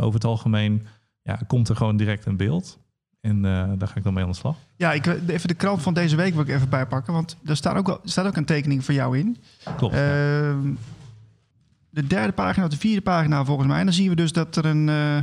over 0.00 0.14
het 0.14 0.24
algemeen 0.24 0.86
ja, 1.22 1.40
komt 1.46 1.68
er 1.68 1.76
gewoon 1.76 1.96
direct 1.96 2.26
een 2.26 2.36
beeld. 2.36 2.78
En 3.22 3.44
eh, 3.44 3.70
daar 3.78 3.88
ga 3.88 3.96
ik 3.96 4.02
dan 4.02 4.14
mee 4.14 4.24
aan 4.24 4.30
de 4.30 4.36
slag. 4.36 4.56
Ja, 4.76 4.92
ik, 4.92 5.04
wil 5.04 5.18
even 5.26 5.48
de 5.48 5.54
krant 5.54 5.82
van 5.82 5.94
deze 5.94 6.16
week 6.16 6.32
wil 6.34 6.42
ik 6.42 6.48
even 6.48 6.68
bijpakken. 6.68 7.12
Want 7.12 7.36
er 7.44 7.56
staat 7.56 7.76
ook, 7.76 7.86
wel- 7.86 8.00
staat 8.04 8.26
ook 8.26 8.36
een 8.36 8.44
tekening 8.44 8.84
van 8.84 8.94
jou 8.94 9.18
in. 9.18 9.36
Klopt. 9.76 9.94
Ehm, 9.94 10.58
de 11.90 12.06
derde 12.06 12.32
pagina 12.32 12.64
of 12.64 12.70
de 12.70 12.78
vierde 12.78 13.00
pagina 13.00 13.44
volgens 13.44 13.68
mij. 13.68 13.78
En 13.78 13.84
dan 13.84 13.94
zien 13.94 14.08
we 14.08 14.14
dus 14.16 14.32
dat 14.32 14.56
er 14.56 14.64
een, 14.64 14.88
eh, 14.88 15.16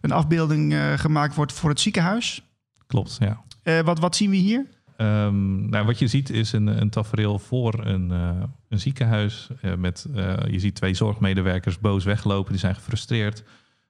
een 0.00 0.12
afbeelding 0.12 0.72
eh, 0.72 0.92
gemaakt 0.92 1.34
wordt 1.34 1.52
voor 1.52 1.70
het 1.70 1.80
ziekenhuis. 1.80 2.42
Klopt, 2.86 3.16
ja. 3.20 3.40
Eh, 3.62 3.80
wat, 3.80 3.98
wat 3.98 4.16
zien 4.16 4.30
we 4.30 4.36
hier? 4.36 4.66
Ehm, 4.96 5.68
nou, 5.68 5.86
wat 5.86 5.98
je 5.98 6.06
ziet 6.06 6.30
is 6.30 6.52
een, 6.52 6.66
een 6.66 6.90
tafereel 6.90 7.38
voor 7.38 7.86
een, 7.86 8.10
eh, 8.12 8.42
een 8.68 8.80
ziekenhuis. 8.80 9.48
eh, 9.60 9.74
met, 9.74 10.06
eh, 10.14 10.34
je 10.50 10.58
ziet 10.58 10.74
twee 10.74 10.94
zorgmedewerkers 10.94 11.78
boos 11.78 12.04
weglopen. 12.04 12.50
Die 12.50 12.60
zijn 12.60 12.74
gefrustreerd. 12.74 13.42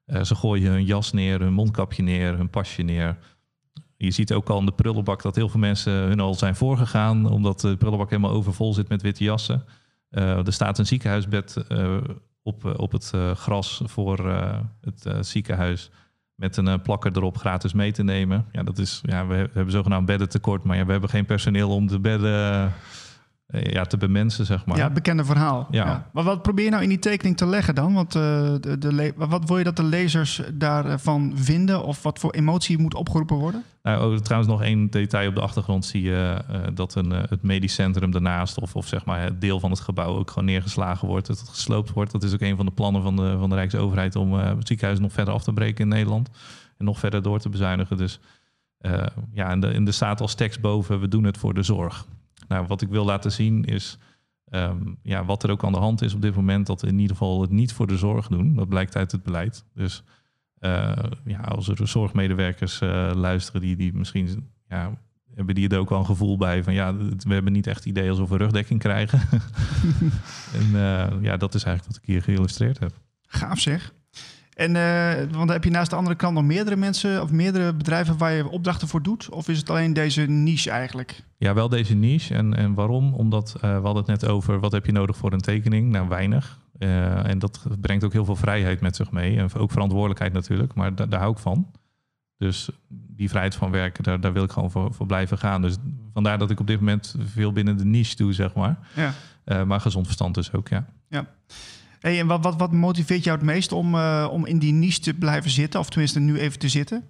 Eh, 0.04 0.22
ze 0.22 0.34
gooien 0.34 0.70
hun 0.72 0.84
jas 0.84 1.12
neer, 1.12 1.40
hun 1.40 1.52
mondkapje 1.52 2.02
neer, 2.02 2.36
hun 2.36 2.50
pasje 2.50 2.82
neer. 2.82 3.16
Je 4.00 4.10
ziet 4.10 4.32
ook 4.32 4.48
al 4.48 4.58
in 4.58 4.66
de 4.66 4.72
prullenbak 4.72 5.22
dat 5.22 5.36
heel 5.36 5.48
veel 5.48 5.60
mensen 5.60 5.92
hun 5.92 6.20
al 6.20 6.34
zijn 6.34 6.56
voorgegaan. 6.56 7.30
Omdat 7.30 7.60
de 7.60 7.76
prullenbak 7.76 8.10
helemaal 8.10 8.30
overvol 8.30 8.74
zit 8.74 8.88
met 8.88 9.02
witte 9.02 9.24
jassen. 9.24 9.64
Eh, 10.10 10.46
er 10.46 10.52
staat 10.52 10.78
een 10.78 10.86
ziekenhuisbed 10.86 11.56
eh, 11.68 11.96
op, 12.42 12.64
eh, 12.64 12.72
op 12.76 12.92
het 12.92 13.12
gras 13.34 13.82
voor 13.84 14.28
het 14.80 15.26
ziekenhuis 15.26 15.90
met 16.34 16.56
een 16.56 16.82
plakker 16.82 17.16
erop 17.16 17.36
gratis 17.38 17.72
mee 17.72 17.92
te 17.92 18.02
nemen. 18.02 18.46
Ja, 18.52 18.62
dat 18.62 18.78
is, 18.78 19.00
ja, 19.02 19.26
we, 19.26 19.34
he- 19.34 19.42
we 19.42 19.50
hebben 19.52 19.72
zogenaamd 19.72 20.06
beddentekort, 20.06 20.64
maar 20.64 20.76
ja, 20.76 20.84
we 20.84 20.92
hebben 20.92 21.10
geen 21.10 21.26
personeel 21.26 21.70
om 21.70 21.86
de 21.86 21.98
bedden 22.00 22.72
ja, 23.50 23.84
te 23.84 23.96
bemensen, 23.96 24.46
zeg 24.46 24.66
maar. 24.66 24.76
Ja, 24.76 24.84
het 24.84 24.94
bekende 24.94 25.24
verhaal. 25.24 25.68
Ja. 25.70 26.10
Maar 26.12 26.24
wat 26.24 26.42
probeer 26.42 26.64
je 26.64 26.70
nou 26.70 26.82
in 26.82 26.88
die 26.88 26.98
tekening 26.98 27.36
te 27.36 27.46
leggen 27.46 27.74
dan? 27.74 27.94
Want 27.94 28.14
eh, 28.14 28.22
de, 28.60 28.78
de 28.78 29.12
wat 29.16 29.48
wil 29.48 29.58
je 29.58 29.64
dat 29.64 29.76
de 29.76 29.82
lezers 29.82 30.42
daarvan 30.54 31.32
vinden? 31.34 31.84
Of 31.84 32.02
wat 32.02 32.18
voor 32.18 32.30
emotie 32.30 32.78
moet 32.78 32.94
opgeroepen 32.94 33.36
worden? 33.36 33.64
Nou, 33.82 34.14
oh, 34.14 34.18
trouwens 34.18 34.52
nog 34.52 34.62
één 34.62 34.90
detail 34.90 35.28
op 35.28 35.34
de 35.34 35.40
achtergrond 35.40 35.84
zie 35.84 36.02
je 36.02 36.44
eh, 36.48 36.60
dat 36.74 36.94
een, 36.94 37.12
eh, 37.12 37.22
het 37.28 37.42
medisch 37.42 37.74
centrum 37.74 38.10
daarnaast, 38.10 38.60
of, 38.60 38.76
of 38.76 38.86
zeg 38.86 39.04
maar 39.04 39.22
het 39.22 39.40
deel 39.40 39.60
van 39.60 39.70
het 39.70 39.80
gebouw 39.80 40.16
ook 40.16 40.28
gewoon 40.28 40.44
neergeslagen 40.44 41.08
wordt, 41.08 41.26
dat 41.26 41.38
het 41.38 41.48
gesloopt 41.48 41.92
wordt. 41.92 42.12
Dat 42.12 42.22
is 42.22 42.32
ook 42.32 42.40
een 42.40 42.56
van 42.56 42.66
de 42.66 42.72
plannen 42.72 43.02
van 43.02 43.16
de, 43.16 43.36
van 43.38 43.48
de 43.48 43.54
Rijksoverheid 43.54 44.16
om 44.16 44.38
eh, 44.38 44.46
het 44.56 44.66
ziekenhuis 44.66 45.00
nog 45.00 45.12
verder 45.12 45.34
af 45.34 45.42
te 45.42 45.52
breken 45.52 45.82
in 45.82 45.88
Nederland 45.88 46.30
en 46.78 46.84
nog 46.84 46.98
verder 46.98 47.22
door 47.22 47.38
te 47.38 47.48
bezuinigen. 47.48 47.96
Dus 47.96 48.20
eh, 48.78 49.06
ja, 49.32 49.50
en, 49.50 49.60
de, 49.60 49.66
en 49.66 49.86
er 49.86 49.92
staat 49.92 50.20
als 50.20 50.34
tekst 50.34 50.60
boven, 50.60 51.00
we 51.00 51.08
doen 51.08 51.24
het 51.24 51.38
voor 51.38 51.54
de 51.54 51.62
zorg. 51.62 52.06
Nou, 52.48 52.66
wat 52.66 52.82
ik 52.82 52.88
wil 52.88 53.04
laten 53.04 53.32
zien 53.32 53.64
is 53.64 53.98
ehm, 54.44 54.94
ja, 55.02 55.24
wat 55.24 55.42
er 55.42 55.50
ook 55.50 55.64
aan 55.64 55.72
de 55.72 55.78
hand 55.78 56.02
is 56.02 56.14
op 56.14 56.22
dit 56.22 56.34
moment, 56.34 56.66
dat 56.66 56.82
in 56.82 56.98
ieder 56.98 57.16
geval 57.16 57.40
het 57.40 57.50
niet 57.50 57.72
voor 57.72 57.86
de 57.86 57.96
zorg 57.96 58.28
doen. 58.28 58.54
Dat 58.54 58.68
blijkt 58.68 58.96
uit 58.96 59.12
het 59.12 59.22
beleid. 59.22 59.64
Dus 59.74 60.02
eh, 60.58 60.92
ja, 61.24 61.40
als 61.40 61.68
er 61.68 61.88
zorgmedewerkers 61.88 62.80
eh, 62.80 63.10
luisteren 63.14 63.60
die, 63.60 63.76
die 63.76 63.94
misschien 63.94 64.50
ja, 64.68 64.98
hebben 65.34 65.54
die 65.54 65.68
er 65.68 65.78
ook 65.78 65.88
wel 65.88 65.98
een 65.98 66.06
gevoel 66.06 66.36
bij 66.36 66.62
van 66.62 66.74
ja, 66.74 66.96
we 66.96 67.34
hebben 67.34 67.52
niet 67.52 67.66
echt 67.66 67.84
idee 67.84 68.10
alsof 68.10 68.28
we 68.28 68.36
rugdekking 68.36 68.80
krijgen. 68.80 69.20
en 70.60 70.66
eh, 70.74 71.22
ja, 71.22 71.36
dat 71.36 71.54
is 71.54 71.64
eigenlijk 71.64 71.84
wat 71.86 71.96
ik 71.96 72.04
hier 72.04 72.22
geïllustreerd 72.22 72.78
heb. 72.78 72.92
Gaaf 73.22 73.58
zeg. 73.58 73.92
En 74.58 74.76
eh, 74.76 75.36
want 75.36 75.50
heb 75.50 75.64
je 75.64 75.70
naast 75.70 75.90
de 75.90 75.96
andere 75.96 76.16
kant 76.16 76.34
nog 76.34 76.44
meerdere 76.44 76.76
mensen 76.76 77.22
of 77.22 77.30
meerdere 77.30 77.74
bedrijven 77.74 78.18
waar 78.18 78.32
je 78.32 78.48
opdrachten 78.48 78.88
voor 78.88 79.02
doet? 79.02 79.28
Of 79.28 79.48
is 79.48 79.58
het 79.58 79.70
alleen 79.70 79.92
deze 79.92 80.22
niche 80.22 80.70
eigenlijk? 80.70 81.22
Ja, 81.36 81.54
wel 81.54 81.68
deze 81.68 81.94
niche. 81.94 82.34
En, 82.34 82.54
en 82.56 82.74
waarom? 82.74 83.14
Omdat 83.14 83.54
eh, 83.54 83.60
we 83.60 83.66
hadden 83.84 83.96
het 83.96 84.06
net 84.06 84.26
over 84.26 84.60
wat 84.60 84.72
heb 84.72 84.86
je 84.86 84.92
nodig 84.92 85.16
voor 85.16 85.32
een 85.32 85.40
tekening? 85.40 85.90
Nou, 85.90 86.08
weinig. 86.08 86.58
Eh, 86.78 87.28
en 87.28 87.38
dat 87.38 87.66
brengt 87.80 88.04
ook 88.04 88.12
heel 88.12 88.24
veel 88.24 88.36
vrijheid 88.36 88.80
met 88.80 88.96
zich 88.96 89.10
mee. 89.10 89.36
En 89.38 89.54
ook 89.54 89.70
verantwoordelijkheid 89.70 90.32
natuurlijk, 90.32 90.74
maar 90.74 90.94
da- 90.94 91.06
daar 91.06 91.20
hou 91.20 91.32
ik 91.32 91.38
van. 91.38 91.70
Dus 92.38 92.68
die 92.88 93.28
vrijheid 93.28 93.54
van 93.54 93.70
werken, 93.70 94.02
daar, 94.04 94.20
daar 94.20 94.32
wil 94.32 94.44
ik 94.44 94.50
gewoon 94.50 94.70
voor, 94.70 94.94
voor 94.94 95.06
blijven 95.06 95.38
gaan. 95.38 95.62
Dus 95.62 95.76
vandaar 96.12 96.38
dat 96.38 96.50
ik 96.50 96.60
op 96.60 96.66
dit 96.66 96.78
moment 96.78 97.14
veel 97.18 97.52
binnen 97.52 97.76
de 97.76 97.84
niche 97.84 98.16
doe, 98.16 98.32
zeg 98.32 98.54
maar. 98.54 98.78
Ja. 98.94 99.64
Maar 99.64 99.80
gezond 99.80 100.04
verstand 100.06 100.34
dus 100.34 100.52
ook, 100.52 100.68
ja. 100.68 100.86
Hey, 102.00 102.20
en 102.20 102.26
wat, 102.26 102.44
wat, 102.44 102.56
wat 102.56 102.72
motiveert 102.72 103.24
jou 103.24 103.36
het 103.36 103.46
meest 103.46 103.72
om, 103.72 103.94
eh, 103.94 104.28
om 104.30 104.46
in 104.46 104.58
die 104.58 104.72
niche 104.72 105.00
te 105.00 105.14
blijven 105.14 105.50
zitten? 105.50 105.80
Of 105.80 105.88
tenminste 105.88 106.20
nu 106.20 106.38
even 106.38 106.58
te 106.58 106.68
zitten? 106.68 107.04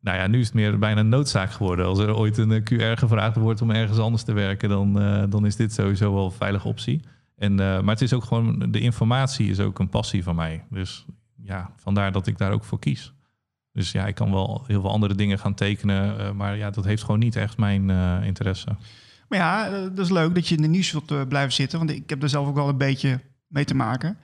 Nou 0.00 0.18
ja, 0.18 0.26
nu 0.26 0.38
is 0.38 0.46
het 0.46 0.54
meer 0.54 0.78
bijna 0.78 1.00
een 1.00 1.08
noodzaak 1.08 1.50
geworden. 1.50 1.86
Als 1.86 1.98
er 1.98 2.16
ooit 2.16 2.38
een 2.38 2.52
eh, 2.52 2.62
QR 2.62 2.98
gevraagd 2.98 3.36
wordt 3.36 3.62
om 3.62 3.70
ergens 3.70 3.98
anders 3.98 4.22
te 4.22 4.32
werken, 4.32 4.68
dan, 4.68 5.00
eh, 5.00 5.22
dan 5.28 5.46
is 5.46 5.56
dit 5.56 5.72
sowieso 5.72 6.14
wel 6.14 6.24
een 6.24 6.32
veilige 6.32 6.68
optie. 6.68 7.00
En, 7.36 7.54
maar 7.54 7.84
het 7.84 8.00
is 8.00 8.12
ook 8.12 8.24
gewoon, 8.24 8.58
de 8.70 8.80
informatie 8.80 9.50
is 9.50 9.60
ook 9.60 9.78
een 9.78 9.88
passie 9.88 10.22
van 10.22 10.34
mij. 10.34 10.64
Dus 10.70 11.06
ja, 11.42 11.70
vandaar 11.76 12.12
dat 12.12 12.26
ik 12.26 12.38
daar 12.38 12.52
ook 12.52 12.64
voor 12.64 12.78
kies. 12.78 13.12
Dus 13.72 13.92
ja, 13.92 14.06
ik 14.06 14.14
kan 14.14 14.30
wel 14.30 14.64
heel 14.66 14.80
veel 14.80 14.90
andere 14.90 15.14
dingen 15.14 15.38
gaan 15.38 15.54
tekenen. 15.54 16.36
maar 16.36 16.56
ja, 16.56 16.70
dat 16.70 16.84
heeft 16.84 17.02
gewoon 17.02 17.18
niet 17.18 17.36
echt 17.36 17.56
mijn 17.56 17.90
interesse. 18.24 18.76
Maar 19.28 19.38
ja, 19.38 19.70
dat 19.88 19.98
is 19.98 20.10
leuk 20.10 20.34
dat 20.34 20.48
je 20.48 20.56
in 20.56 20.62
de 20.62 20.68
niche 20.68 21.02
wilt 21.06 21.28
blijven 21.28 21.52
zitten. 21.52 21.78
Want 21.78 21.90
ik 21.90 22.10
heb 22.10 22.22
er 22.22 22.28
zelf 22.28 22.48
ook 22.48 22.54
wel 22.54 22.68
een 22.68 22.76
beetje 22.76 23.20
mee 23.48 23.64
te 23.64 23.74
maken. 23.74 24.18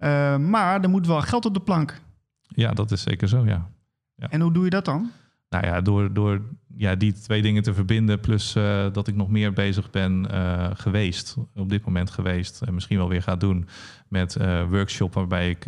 Eh, 0.00 0.36
maar 0.36 0.82
er 0.82 0.90
moet 0.90 1.06
wel 1.06 1.20
geld 1.20 1.44
op 1.44 1.54
de 1.54 1.60
plank. 1.60 2.00
Ja, 2.48 2.72
dat 2.72 2.90
is 2.90 3.02
zeker 3.02 3.28
zo, 3.28 3.44
ja. 3.44 3.70
En 4.16 4.40
hoe 4.40 4.52
doe 4.52 4.64
je 4.64 4.70
dat 4.70 4.84
dan? 4.84 5.10
Nou 5.48 5.66
ja, 5.66 5.80
door, 5.80 6.12
door 6.12 6.42
ja, 6.76 6.94
die 6.94 7.12
twee 7.12 7.42
dingen 7.42 7.62
te 7.62 7.74
verbinden, 7.74 8.20
plus 8.20 8.54
eh, 8.54 8.86
dat 8.92 9.08
ik 9.08 9.14
nog 9.14 9.28
meer 9.28 9.52
bezig 9.52 9.90
ben 9.90 10.30
eh, 10.30 10.70
geweest, 10.74 11.36
op 11.54 11.68
dit 11.68 11.84
moment 11.84 12.10
geweest, 12.10 12.62
en 12.62 12.74
misschien 12.74 12.96
wel 12.96 13.08
weer 13.08 13.22
ga 13.22 13.36
doen 13.36 13.68
met 14.08 14.36
eh 14.36 14.68
workshop 14.68 15.14
waarbij 15.14 15.50
ik 15.50 15.66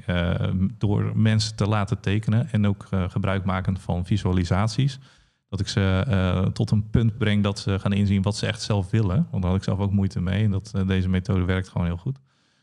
door 0.78 1.12
mensen 1.14 1.56
te 1.56 1.66
laten 1.66 2.00
tekenen 2.00 2.48
en 2.50 2.66
ook 2.66 2.88
gebruik 3.08 3.44
maken 3.44 3.78
van 3.78 4.06
visualisaties, 4.06 4.98
dat 5.48 5.60
ik 5.60 5.68
ze 5.68 6.50
tot 6.52 6.70
een 6.70 6.90
punt 6.90 7.18
breng 7.18 7.42
dat 7.42 7.58
ze 7.58 7.78
gaan 7.78 7.92
inzien 7.92 8.22
wat 8.22 8.36
ze 8.36 8.46
echt 8.46 8.62
zelf 8.62 8.90
willen. 8.90 9.26
Want 9.30 9.42
daar 9.42 9.50
had 9.50 9.60
ik 9.60 9.66
zelf 9.66 9.78
ook 9.78 9.92
moeite 9.92 10.20
mee 10.20 10.44
en 10.44 10.50
dat, 10.50 10.72
deze 10.86 11.08
methode 11.08 11.44
werkt 11.44 11.68
gewoon 11.68 11.86
heel 11.86 11.96
goed. 11.96 12.18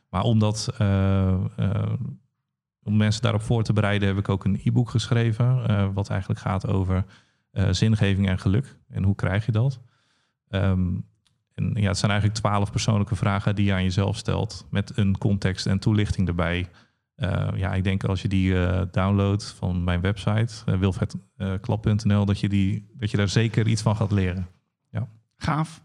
Maar 0.09 0.23
omdat 0.23 0.73
eh, 0.77 1.33
eh, 1.55 1.93
om 2.83 2.97
mensen 2.97 3.21
daarop 3.21 3.41
voor 3.41 3.63
te 3.63 3.73
bereiden, 3.73 4.07
heb 4.07 4.17
ik 4.17 4.29
ook 4.29 4.45
een 4.45 4.61
e-book 4.63 4.89
geschreven. 4.89 5.67
eh, 5.67 5.87
wat 5.93 6.09
eigenlijk 6.09 6.39
gaat 6.39 6.67
over 6.67 7.05
zingeving 7.69 8.27
en 8.27 8.39
geluk. 8.39 8.77
En 8.87 9.03
hoe 9.03 9.15
krijg 9.15 9.45
je 9.45 9.51
dat? 9.51 9.79
Ehm, 10.49 10.87
en 11.53 11.73
ja, 11.73 11.87
het 11.87 11.97
zijn 11.97 12.11
eigenlijk 12.11 12.39
twaalf 12.39 12.71
persoonlijke 12.71 13.15
vragen 13.15 13.55
die 13.55 13.65
je 13.65 13.73
aan 13.73 13.83
jezelf 13.83 14.17
stelt. 14.17 14.67
Met 14.69 14.97
een 14.97 15.17
context 15.17 15.65
en 15.65 15.79
toelichting 15.79 16.27
erbij. 16.27 16.69
Ja, 17.55 17.73
ik 17.73 17.83
denk 17.83 18.03
als 18.03 18.21
je 18.21 18.27
die 18.27 18.53
downloadt 18.91 19.45
van 19.45 19.83
mijn 19.83 20.01
website, 20.01 20.77
wilfredklap.nl, 20.77 22.25
dat, 22.25 22.39
je 22.39 22.49
die, 22.49 22.89
dat 22.93 23.11
je 23.11 23.17
daar 23.17 23.27
zeker 23.27 23.67
iets 23.67 23.81
van 23.81 23.95
gaat 23.95 24.11
leren. 24.11 24.47
Gaaf. 25.39 25.81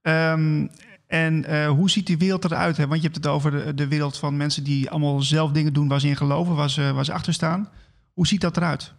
Ehm, 0.00 0.66
en 1.12 1.44
eh, 1.44 1.68
hoe 1.68 1.90
ziet 1.90 2.06
die 2.06 2.18
wereld 2.18 2.44
eruit? 2.44 2.76
Hè? 2.76 2.86
Want 2.86 3.00
je 3.00 3.08
hebt 3.08 3.16
het 3.16 3.26
over 3.26 3.76
de, 3.76 3.88
wereld 3.88 4.18
van 4.18 4.36
mensen 4.36 4.64
die 4.64 4.90
allemaal 4.90 5.20
zelf 5.20 5.52
dingen 5.52 5.72
doen 5.72 5.88
waar 5.88 6.00
ze 6.00 6.08
in 6.08 6.16
geloven, 6.16 6.54
waar 6.54 6.70
ze, 6.70 6.92
waar 6.92 7.04
ze 7.04 7.12
achter 7.12 7.32
staan. 7.32 7.68
Hoe 8.12 8.26
ziet 8.26 8.40
dat 8.40 8.56
eruit? 8.56 8.94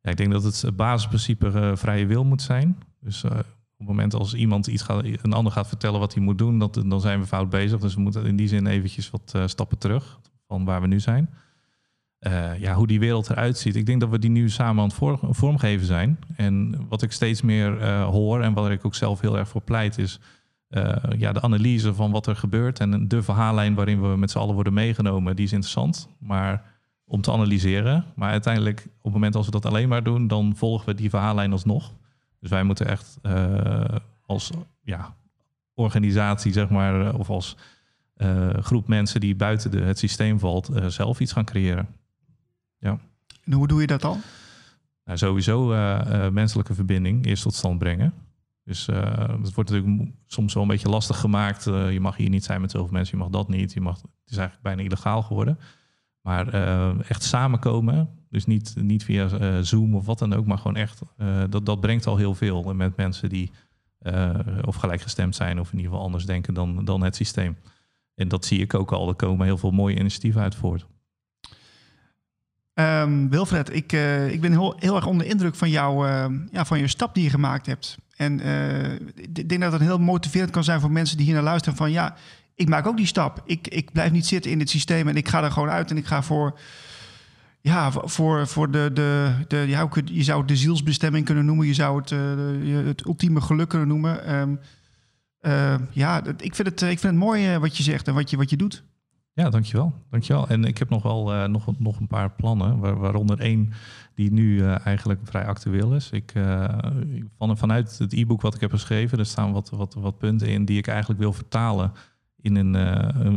Ja, 0.00 0.10
ik 0.10 0.16
denk 0.16 0.32
dat 0.32 0.42
het 0.42 0.76
basisprincipe 0.76 1.50
eh, 1.50 1.76
vrije 1.76 2.06
wil 2.06 2.24
moet 2.24 2.42
zijn. 2.42 2.78
Dus 3.00 3.24
op 3.24 3.32
het 3.78 3.86
moment 3.86 4.14
als 4.14 4.34
iemand 4.34 4.66
iets 4.66 4.82
gaat, 4.82 5.04
een 5.04 5.32
ander 5.32 5.52
gaat 5.52 5.68
vertellen 5.68 6.00
wat 6.00 6.14
hij 6.14 6.22
moet 6.22 6.38
doen, 6.38 6.58
dat, 6.58 6.74
dan 6.74 7.00
zijn 7.00 7.20
we 7.20 7.26
fout 7.26 7.50
bezig. 7.50 7.80
Dus 7.80 7.94
we 7.94 8.00
moeten 8.00 8.26
in 8.26 8.36
die 8.36 8.48
zin 8.48 8.66
eventjes 8.66 9.10
wat 9.10 9.34
stappen 9.46 9.78
terug 9.78 10.20
van 10.46 10.64
waar 10.64 10.80
we 10.80 10.86
nu 10.86 11.00
zijn. 11.00 11.30
Ja, 12.58 12.74
hoe 12.74 12.86
die 12.86 13.00
wereld 13.00 13.30
eruit 13.30 13.58
ziet. 13.58 13.76
Ik 13.76 13.86
denk 13.86 14.00
dat 14.00 14.10
we 14.10 14.18
die 14.18 14.30
nu 14.30 14.50
samen 14.50 14.82
aan 14.82 14.88
het 14.88 14.96
vorm, 14.96 15.18
vormgeven 15.34 15.86
zijn. 15.86 16.18
En 16.36 16.86
wat 16.88 17.02
ik 17.02 17.12
steeds 17.12 17.42
meer 17.42 17.82
hoor 18.02 18.40
en 18.40 18.52
waar 18.52 18.72
ik 18.72 18.84
ook 18.84 18.94
zelf 18.94 19.20
heel 19.20 19.38
erg 19.38 19.48
voor 19.48 19.62
pleit 19.62 19.98
is... 19.98 20.20
Uh, 20.70 20.96
ja, 21.16 21.32
de 21.32 21.42
analyse 21.42 21.94
van 21.94 22.10
wat 22.10 22.26
er 22.26 22.36
gebeurt 22.36 22.80
en 22.80 23.08
de 23.08 23.22
verhaallijn 23.22 23.74
waarin 23.74 24.00
we 24.10 24.16
met 24.16 24.30
z'n 24.30 24.38
allen 24.38 24.54
worden 24.54 24.72
meegenomen, 24.72 25.36
die 25.36 25.44
is 25.44 25.52
interessant. 25.52 26.08
Maar 26.18 26.76
om 27.08 27.20
te 27.20 27.32
analyseren. 27.32 28.04
Maar 28.14 28.30
uiteindelijk, 28.30 28.80
op 28.80 29.02
het 29.02 29.12
moment 29.12 29.34
als 29.34 29.46
we 29.46 29.52
dat 29.52 29.66
alleen 29.66 29.88
maar 29.88 30.02
doen, 30.02 30.26
dan 30.26 30.56
volgen 30.56 30.86
we 30.86 30.94
die 30.94 31.10
verhaallijn 31.10 31.52
alsnog. 31.52 31.92
Dus 32.40 32.50
wij 32.50 32.62
moeten 32.62 32.86
echt 32.86 33.18
uh, 33.22 33.84
als 34.26 34.50
ja, 34.82 35.14
organisatie, 35.74 36.52
zeg 36.52 36.68
maar, 36.68 37.14
of 37.14 37.30
als 37.30 37.56
uh, 38.16 38.48
groep 38.50 38.88
mensen 38.88 39.20
die 39.20 39.36
buiten 39.36 39.70
de, 39.70 39.80
het 39.80 39.98
systeem 39.98 40.38
valt, 40.38 40.70
uh, 40.70 40.86
zelf 40.86 41.20
iets 41.20 41.32
gaan 41.32 41.44
creëren. 41.44 41.88
Ja. 42.78 42.98
En 43.44 43.52
hoe 43.52 43.68
doe 43.68 43.80
je 43.80 43.86
dat 43.86 44.00
dan? 44.00 44.20
Nou, 45.04 45.18
sowieso 45.18 45.66
menselijke 46.30 46.74
verbinding 46.74 47.26
eerst 47.26 47.42
tot 47.42 47.54
stand 47.54 47.78
brengen. 47.78 48.12
Dus 48.68 48.86
het 48.86 49.54
wordt 49.54 49.70
natuurlijk 49.70 50.10
soms 50.26 50.54
wel 50.54 50.62
een 50.62 50.68
beetje 50.68 50.88
lastig 50.88 51.20
gemaakt. 51.20 51.64
je 51.64 51.98
mag 52.00 52.16
hier 52.16 52.28
niet 52.28 52.44
zijn 52.44 52.60
met 52.60 52.70
zoveel 52.70 52.92
mensen, 52.92 53.18
je 53.18 53.24
mag 53.24 53.32
dat 53.32 53.48
niet. 53.48 53.72
Je 53.72 53.80
mag, 53.80 53.96
het 53.96 54.30
is 54.30 54.36
eigenlijk 54.36 54.62
bijna 54.62 54.82
illegaal 54.82 55.22
geworden. 55.22 55.58
Maar 56.20 56.54
uh, 56.54 57.10
echt 57.10 57.22
samenkomen, 57.22 58.08
dus 58.30 58.46
niet, 58.46 58.74
niet 58.76 59.04
via 59.04 59.62
Zoom 59.62 59.94
of 59.94 60.06
wat 60.06 60.18
dan 60.18 60.32
ook, 60.32 60.46
maar 60.46 60.58
gewoon 60.58 60.76
echt, 60.76 61.02
dat, 61.48 61.66
dat 61.66 61.80
brengt 61.80 62.06
al 62.06 62.16
heel 62.16 62.34
veel 62.34 62.74
met 62.74 62.96
mensen 62.96 63.28
die 63.28 63.50
of 64.64 64.76
gelijkgestemd 64.76 65.34
zijn 65.34 65.60
of 65.60 65.72
in 65.72 65.76
ieder 65.76 65.90
geval 65.90 66.06
anders 66.06 66.26
denken 66.26 66.54
dan, 66.54 66.84
dan 66.84 67.02
het 67.02 67.16
systeem. 67.16 67.56
En 68.14 68.28
dat 68.28 68.44
zie 68.44 68.60
ik 68.60 68.74
ook 68.74 68.92
al, 68.92 69.08
er 69.08 69.14
komen 69.14 69.46
heel 69.46 69.58
veel 69.58 69.70
mooie 69.70 69.98
initiatieven 69.98 70.40
uit 70.40 70.54
voort. 70.54 70.86
Um, 72.74 73.30
Wilfred, 73.30 73.74
ik, 73.74 73.92
ik 74.32 74.40
ben 74.40 74.50
heel, 74.50 74.74
heel 74.78 74.96
erg 74.96 75.06
onder 75.06 75.26
indruk 75.26 75.54
van, 75.54 75.70
jou, 75.70 76.08
ja, 76.50 76.64
van 76.64 76.78
je 76.78 76.88
stap 76.88 77.14
die 77.14 77.24
je 77.24 77.30
gemaakt 77.30 77.66
hebt. 77.66 77.98
En 78.18 78.40
ik 79.16 79.48
denk 79.48 79.60
dat 79.60 79.72
het 79.72 79.80
heel 79.80 79.98
motiverend 79.98 80.50
kan 80.50 80.64
zijn 80.64 80.80
voor 80.80 80.90
mensen 80.90 81.16
die 81.16 81.26
hier 81.26 81.34
naar 81.34 81.44
luisteren 81.44 81.76
van 81.78 81.90
ja, 81.90 82.16
ik 82.54 82.68
maak 82.68 82.86
ook 82.86 82.96
die 82.96 83.06
stap. 83.06 83.42
Ik, 83.44 83.68
ik 83.68 83.92
blijf 83.92 84.10
niet 84.10 84.26
zitten 84.26 84.50
in 84.50 84.58
het 84.58 84.70
systeem 84.70 85.08
en 85.08 85.16
ik 85.16 85.28
ga 85.28 85.42
er 85.42 85.50
gewoon 85.50 85.70
uit 85.70 85.90
en 85.90 85.96
ik 85.96 86.06
ga 86.06 86.22
voor, 86.22 86.58
ja, 87.60 87.90
voor, 87.92 88.46
voor 88.46 88.70
de, 88.70 88.90
de, 88.92 89.32
de 89.48 89.56
ja, 89.56 89.88
je 90.04 90.22
zou 90.22 90.38
het 90.38 90.48
de 90.48 90.56
zielsbestemming 90.56 91.24
kunnen 91.24 91.44
noemen, 91.44 91.66
je 91.66 91.74
zou 91.74 91.98
het, 92.00 92.10
uh, 92.10 92.86
het 92.86 93.06
ultieme 93.06 93.40
geluk 93.40 93.68
kunnen 93.68 93.88
noemen. 93.88 94.34
Um, 94.34 94.60
uh, 95.42 95.74
ja, 95.90 96.22
ik 96.24 96.54
vind, 96.54 96.68
het, 96.68 96.82
ik 96.82 96.98
vind 96.98 97.02
het 97.02 97.22
mooi 97.22 97.58
wat 97.58 97.76
je 97.76 97.82
zegt 97.82 98.08
en 98.08 98.14
wat 98.14 98.30
je, 98.30 98.36
wat 98.36 98.50
je 98.50 98.56
doet. 98.56 98.84
Ja, 99.38 99.50
dankjewel. 99.50 99.92
dankjewel. 100.10 100.48
En 100.48 100.64
ik 100.64 100.78
heb 100.78 100.88
nog 100.88 101.02
wel 101.02 101.34
uh, 101.34 101.44
nog, 101.44 101.78
nog 101.78 102.00
een 102.00 102.06
paar 102.06 102.30
plannen, 102.30 102.78
waar, 102.78 102.98
waaronder 102.98 103.40
één 103.40 103.72
die 104.14 104.32
nu 104.32 104.56
uh, 104.56 104.86
eigenlijk 104.86 105.20
vrij 105.24 105.46
actueel 105.46 105.94
is. 105.94 106.10
Ik, 106.10 106.34
uh, 106.34 106.68
van, 107.36 107.56
vanuit 107.56 107.98
het 107.98 108.12
e-book 108.12 108.40
wat 108.40 108.54
ik 108.54 108.60
heb 108.60 108.70
geschreven, 108.70 109.18
er 109.18 109.26
staan 109.26 109.52
wat, 109.52 109.70
wat, 109.70 109.94
wat 109.94 110.18
punten 110.18 110.48
in 110.48 110.64
die 110.64 110.78
ik 110.78 110.86
eigenlijk 110.86 111.20
wil 111.20 111.32
vertalen 111.32 111.92
in 112.40 112.56
een, 112.56 112.74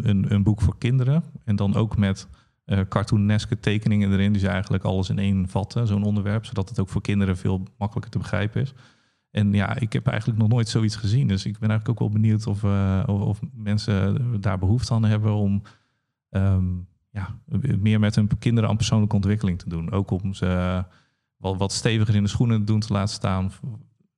een, 0.10 0.34
een, 0.34 0.44
boek 0.44 0.62
voor 0.62 0.78
kinderen. 0.78 1.24
En 1.46 1.56
dan 1.56 1.76
ook 1.76 1.98
met 1.98 2.28
cartooneske 2.90 3.60
tekeningen 3.60 4.12
erin. 4.12 4.34
Dus 4.34 4.44
eigenlijk 4.44 4.84
alles 4.84 5.10
in 5.10 5.20
één 5.20 5.48
vatten, 5.48 5.88
zo'n 5.88 6.04
onderwerp. 6.04 6.46
Zodat 6.46 6.70
het 6.70 6.80
ook 6.80 6.90
voor 6.90 7.02
kinderen 7.02 7.38
veel 7.38 7.64
makkelijker 7.78 8.12
te 8.12 8.18
begrijpen 8.18 8.62
is. 8.62 8.74
En 9.32 9.54
ja, 9.54 9.76
ik 9.80 9.94
heb 9.94 10.08
eigenlijk 10.08 10.40
nog 10.40 10.50
nooit 10.50 10.70
zoiets 10.70 10.96
gezien. 10.96 11.28
Dus 11.28 11.46
ik 11.46 11.60
ben 11.60 11.70
eigenlijk 11.70 12.02
ook 12.02 12.10
wel 12.10 12.22
benieuwd 12.22 12.48
of, 12.48 12.64
of, 13.06 13.22
of, 13.22 13.40
mensen 13.54 14.42
daar 14.42 14.60
behoefte 14.60 14.94
aan 14.94 15.06
hebben 15.06 15.34
om 15.34 15.62
um, 16.32 16.88
ja, 17.10 17.40
meer 17.80 18.00
met 18.00 18.16
hun 18.16 18.30
kinderen 18.40 18.70
aan 18.70 18.76
persoonlijke 18.76 19.16
ontwikkeling 19.16 19.60
te 19.60 19.70
doen. 19.70 19.92
Ook 19.92 20.12
om 20.12 20.34
ze 20.34 20.84
wat, 21.38 21.58
wat 21.58 21.72
steviger 21.72 22.16
in 22.16 22.24
de 22.24 22.30
schoenen 22.30 22.66
doen 22.66 22.80
te 22.80 22.94
laten 22.94 23.14
staan 23.14 23.52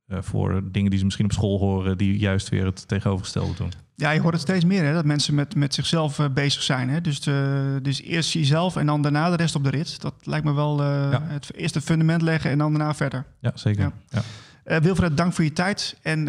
uh, 0.08 0.18
voor 0.22 0.62
dingen 0.72 0.90
die 0.90 1.00
ze 1.00 1.06
misschien 1.06 1.26
op 1.26 1.32
school 1.32 1.60
horen, 1.60 1.98
die 1.98 2.18
juist 2.18 2.50
weer 2.50 2.66
het 2.66 2.88
tegenovergestelde 2.88 3.54
doen. 3.54 3.72
Ja, 3.96 4.12
je 4.12 4.20
hoort 4.20 4.34
het 4.34 4.42
steeds 4.42 4.66
meer, 4.66 4.84
hè, 4.84 4.94
dat 4.94 5.06
mensen 5.06 5.36
met, 5.36 5.56
met 5.56 5.74
zichzelf 5.74 6.20
uh, 6.20 6.30
bezig 6.30 6.64
zijn. 6.64 6.90
Hè? 6.90 7.02
Dus, 7.02 7.22
de, 7.22 7.80
dus 7.82 8.02
eerst 8.02 8.34
jezelf 8.34 8.76
en 8.76 8.86
dan 8.86 9.02
daarna 9.02 9.30
de 9.30 9.36
rest 9.36 9.56
op 9.56 9.64
de 9.64 9.70
rit. 9.70 10.02
Dat 10.02 10.14
lijkt 10.24 10.46
me 10.46 10.54
wel 10.54 10.82
uh, 10.82 11.12
ja. 11.12 11.22
het 11.22 11.54
eerste 11.56 11.82
fundament 11.82 12.22
leggen 12.22 12.52
en 12.52 12.58
dan 12.58 12.74
daarna 12.74 12.94
verder. 12.94 13.26
Ja, 13.40 13.52
zeker. 13.54 13.92
Ja. 14.10 14.22
Ja. 14.66 14.80
Wilfred, 14.80 15.18
dank 15.18 15.34
voor 15.34 15.44
je 15.44 15.54
tijd 15.54 16.00
en 16.02 16.26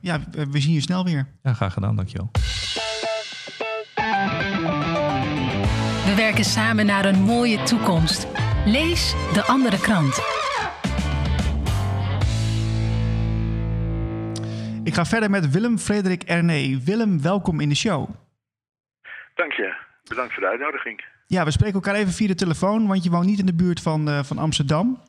ja, 0.00 0.20
we 0.50 0.60
zien 0.60 0.72
je 0.72 0.80
snel 0.80 1.04
weer. 1.04 1.28
Ja, 1.42 1.52
graag 1.52 1.72
gedaan, 1.72 1.96
dankjewel. 1.96 2.30
We 6.06 6.14
werken 6.14 6.44
samen 6.44 6.86
naar 6.86 7.04
een 7.04 7.22
mooie 7.22 7.62
toekomst. 7.62 8.26
Lees 8.64 9.14
de 9.32 9.42
andere 9.46 9.80
krant. 9.80 10.14
Ik 14.84 14.94
ga 14.94 15.04
verder 15.04 15.30
met 15.30 15.50
Willem 15.50 15.78
Frederik 15.78 16.22
Erne. 16.22 16.80
Willem, 16.84 17.22
welkom 17.22 17.60
in 17.60 17.68
de 17.68 17.74
show. 17.74 18.08
Dank 19.34 19.52
je. 19.52 19.74
Bedankt 20.08 20.32
voor 20.32 20.42
de 20.42 20.48
uitnodiging. 20.48 21.04
Ja, 21.26 21.44
we 21.44 21.50
spreken 21.50 21.74
elkaar 21.74 21.94
even 21.94 22.12
via 22.12 22.26
de 22.26 22.34
telefoon, 22.34 22.86
want 22.86 23.04
je 23.04 23.10
woont 23.10 23.26
niet 23.26 23.38
in 23.38 23.46
de 23.46 23.54
buurt 23.54 23.80
van, 23.80 24.08
uh, 24.08 24.22
van 24.22 24.38
Amsterdam. 24.38 25.00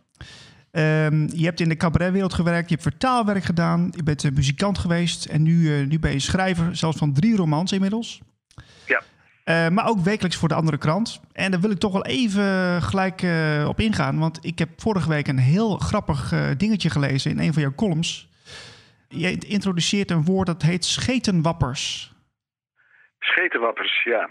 Um, 0.71 1.27
je 1.33 1.45
hebt 1.45 1.59
in 1.59 1.69
de 1.69 1.77
cabaretwereld 1.77 2.33
gewerkt, 2.33 2.69
je 2.69 2.75
hebt 2.75 2.87
vertaalwerk 2.87 3.43
gedaan, 3.43 3.91
je 3.95 4.03
bent 4.03 4.23
uh, 4.23 4.31
muzikant 4.31 4.77
geweest 4.77 5.25
en 5.25 5.43
nu, 5.43 5.53
uh, 5.53 5.87
nu 5.87 5.99
ben 5.99 6.11
je 6.11 6.19
schrijver, 6.19 6.75
zelfs 6.75 6.97
van 6.97 7.13
drie 7.13 7.35
romans 7.35 7.71
inmiddels. 7.71 8.21
Uh, 9.49 9.67
maar 9.67 9.87
ook 9.87 9.99
wekelijks 9.99 10.37
voor 10.39 10.47
de 10.47 10.55
andere 10.55 10.77
krant. 10.77 11.21
En 11.33 11.51
daar 11.51 11.59
wil 11.59 11.71
ik 11.71 11.79
toch 11.79 11.91
wel 11.91 12.05
even 12.05 12.81
gelijk 12.81 13.21
uh, 13.21 13.67
op 13.67 13.79
ingaan. 13.79 14.19
Want 14.19 14.45
ik 14.45 14.59
heb 14.59 14.69
vorige 14.77 15.09
week 15.09 15.27
een 15.27 15.37
heel 15.37 15.77
grappig 15.77 16.31
uh, 16.31 16.51
dingetje 16.57 16.89
gelezen 16.89 17.31
in 17.31 17.39
een 17.39 17.53
van 17.53 17.61
jouw 17.61 17.75
columns. 17.75 18.27
Je 19.09 19.45
introduceert 19.47 20.11
een 20.11 20.23
woord 20.23 20.47
dat 20.47 20.61
heet 20.61 20.85
schetenwappers. 20.85 22.11
Schetenwappers, 23.19 24.03
ja. 24.03 24.29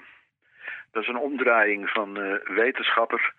Dat 0.92 1.02
is 1.02 1.08
een 1.08 1.26
omdraaiing 1.28 1.88
van 1.88 2.12
wetenschapper. 2.44 3.34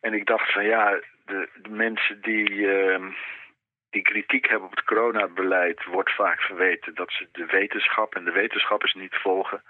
En 0.00 0.12
ik 0.12 0.26
dacht 0.26 0.52
van 0.52 0.64
ja, 0.64 1.00
de, 1.24 1.48
de 1.62 1.70
mensen 1.70 2.20
die, 2.20 2.68
ehm, 2.68 3.10
die 3.90 4.02
kritiek 4.02 4.48
hebben 4.48 4.68
op 4.68 4.76
het 4.76 4.84
coronabeleid... 4.84 5.84
wordt 5.84 6.14
vaak 6.14 6.40
verweten 6.40 6.94
dat 6.94 7.10
ze 7.12 7.28
de 7.32 7.46
wetenschap 7.46 8.14
en 8.14 8.24
de 8.24 8.32
wetenschappers 8.32 8.94
niet 8.94 9.14
volgen... 9.14 9.62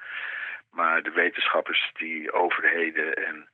Maar 0.75 1.03
de 1.03 1.11
wetenschappers 1.11 1.91
die 1.95 2.33
overheden 2.33 3.15
en, 3.15 3.49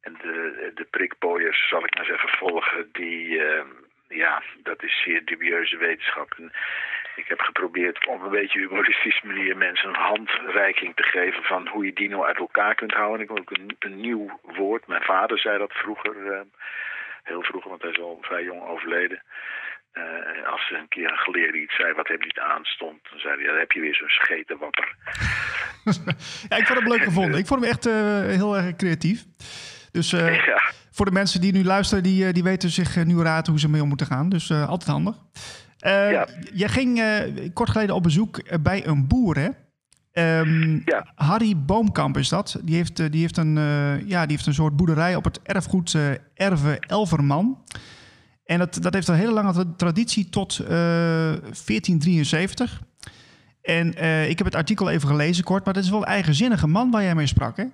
en 0.00 0.16
de, 0.22 0.70
de 0.74 1.56
zal 1.68 1.84
ik 1.84 1.96
maar 1.96 2.04
zeggen, 2.04 2.28
volgen, 2.28 2.88
die, 2.92 3.44
ehm, 3.44 3.68
ja, 4.08 4.42
dat 4.62 4.82
is 4.82 5.02
zeer 5.02 5.24
dubieuze 5.24 5.76
wetenschap. 5.76 6.34
En 6.38 6.52
ik 7.16 7.28
heb 7.28 7.40
geprobeerd 7.40 8.06
op 8.06 8.22
een 8.22 8.30
beetje 8.30 8.58
humoristische 8.58 9.26
manier 9.26 9.56
mensen 9.56 9.88
een 9.88 9.94
handreiking 9.94 10.96
te 10.96 11.02
geven 11.02 11.42
van 11.42 11.68
hoe 11.68 11.84
je 11.84 11.92
die 11.92 12.08
nou 12.08 12.26
uit 12.26 12.38
elkaar 12.38 12.74
kunt 12.74 12.92
houden. 12.92 13.20
Ik 13.20 13.28
heb 13.28 13.38
ook 13.38 13.50
een, 13.50 13.76
een 13.78 14.00
nieuw 14.00 14.40
woord. 14.42 14.86
Mijn 14.86 15.02
vader 15.02 15.38
zei 15.38 15.58
dat 15.58 15.72
vroeger, 15.72 16.32
ehm, 16.32 16.46
heel 17.22 17.42
vroeger, 17.42 17.70
want 17.70 17.82
hij 17.82 17.90
is 17.90 18.00
al 18.00 18.18
vrij 18.20 18.42
jong 18.42 18.62
overleden. 18.62 19.22
Uh, 19.94 20.46
als 20.46 20.70
een 20.70 20.88
keer 20.88 21.10
een 21.10 21.18
geleerde 21.18 21.58
iets 21.58 21.76
zei 21.76 21.92
wat 21.92 22.08
hem 22.08 22.20
niet 22.20 22.38
aanstond, 22.38 23.00
dan 23.10 23.18
zei 23.18 23.36
hij, 23.36 23.46
dan 23.46 23.56
heb 23.56 23.72
je 23.72 23.80
weer 23.80 23.94
zo'n 23.94 24.08
schetenwapper. 24.08 24.94
ja, 26.48 26.56
ik 26.56 26.66
vond 26.66 26.78
hem 26.78 26.88
leuk 26.88 27.02
gevonden. 27.02 27.38
Ik 27.38 27.46
vond 27.46 27.60
hem 27.60 27.70
echt 27.70 27.86
uh, 27.86 27.94
heel 28.36 28.56
erg 28.56 28.76
creatief. 28.76 29.26
Dus 29.90 30.12
uh, 30.12 30.34
ja. 30.34 30.72
voor 30.90 31.04
de 31.04 31.12
mensen 31.12 31.40
die 31.40 31.52
nu 31.52 31.64
luisteren, 31.64 32.02
die, 32.02 32.32
die 32.32 32.42
weten 32.42 32.70
zich 32.70 33.04
nu 33.04 33.20
raad 33.20 33.46
hoe 33.46 33.60
ze 33.60 33.68
mee 33.68 33.82
om 33.82 33.88
moeten 33.88 34.06
gaan. 34.06 34.28
Dus 34.28 34.50
altijd 34.50 34.90
handig. 34.90 35.16
Ja. 35.76 36.28
Jij 36.52 36.68
ging 36.68 37.02
kort 37.52 37.70
geleden 37.70 37.94
op 37.94 38.02
bezoek 38.02 38.62
bij 38.62 38.86
een 38.86 39.06
boer, 39.06 39.36
hè? 39.38 39.48
Um, 40.40 40.82
ja. 40.84 41.12
Harry 41.14 41.56
Boomkamp 41.56 42.16
is 42.16 42.28
dat. 42.28 42.60
Die 42.62 42.74
heeft, 42.74 43.12
die, 43.12 43.20
heeft 43.20 43.36
een, 43.36 43.54
ja, 44.06 44.26
die 44.26 44.36
heeft 44.36 44.46
een 44.46 44.54
soort 44.54 44.76
boerderij 44.76 45.16
op 45.16 45.24
het 45.24 45.40
erfgoed 45.42 45.96
Erve 46.34 46.76
Elverman. 46.86 47.58
En 48.44 48.58
dat, 48.58 48.78
dat 48.80 48.94
heeft 48.94 49.08
een 49.08 49.14
hele 49.14 49.32
lange 49.32 49.76
traditie 49.76 50.28
tot 50.28 50.58
uh, 50.60 51.32
eh, 51.32 51.40
1473. 51.40 52.82
En 53.64 53.94
uh, 53.98 54.28
ik 54.30 54.38
heb 54.38 54.46
het 54.46 54.54
artikel 54.54 54.90
even 54.90 55.08
gelezen 55.08 55.44
kort, 55.44 55.64
maar 55.64 55.74
dat 55.74 55.82
is 55.82 55.90
wel 55.90 56.00
een 56.00 56.16
eigenzinnige 56.18 56.66
man 56.66 56.90
waar 56.90 57.02
jij 57.02 57.14
mee 57.14 57.26
sprak, 57.26 57.56
hè? 57.56 57.64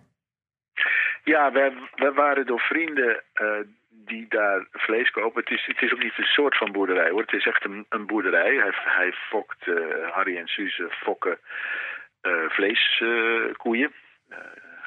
Ja, 1.25 1.52
wij 1.52 2.12
waren 2.14 2.47
door 2.47 2.61
vrienden 2.61 3.23
uh, 3.42 3.49
die 3.90 4.26
daar 4.28 4.66
vlees 4.73 5.11
kopen. 5.11 5.40
Het 5.40 5.50
is, 5.50 5.66
het 5.66 5.82
is 5.82 5.92
ook 5.92 6.02
niet 6.02 6.18
een 6.18 6.25
soort 6.25 6.56
van 6.56 6.73
boerderij, 6.73 7.11
hoor. 7.11 7.20
Het 7.20 7.32
is 7.32 7.47
echt 7.47 7.64
een, 7.64 7.87
een 7.88 8.06
boerderij. 8.06 8.54
Hij, 8.54 8.73
hij 8.73 9.12
fokt, 9.12 9.64
Harry 10.11 10.37
en 10.37 10.47
Suze 10.47 10.88
fokken 10.90 11.38
vleeskoeien. 12.49 13.92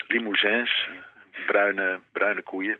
limousins, 0.07 0.89
bruine, 1.45 2.00
bruine 2.12 2.41
koeien. 2.41 2.77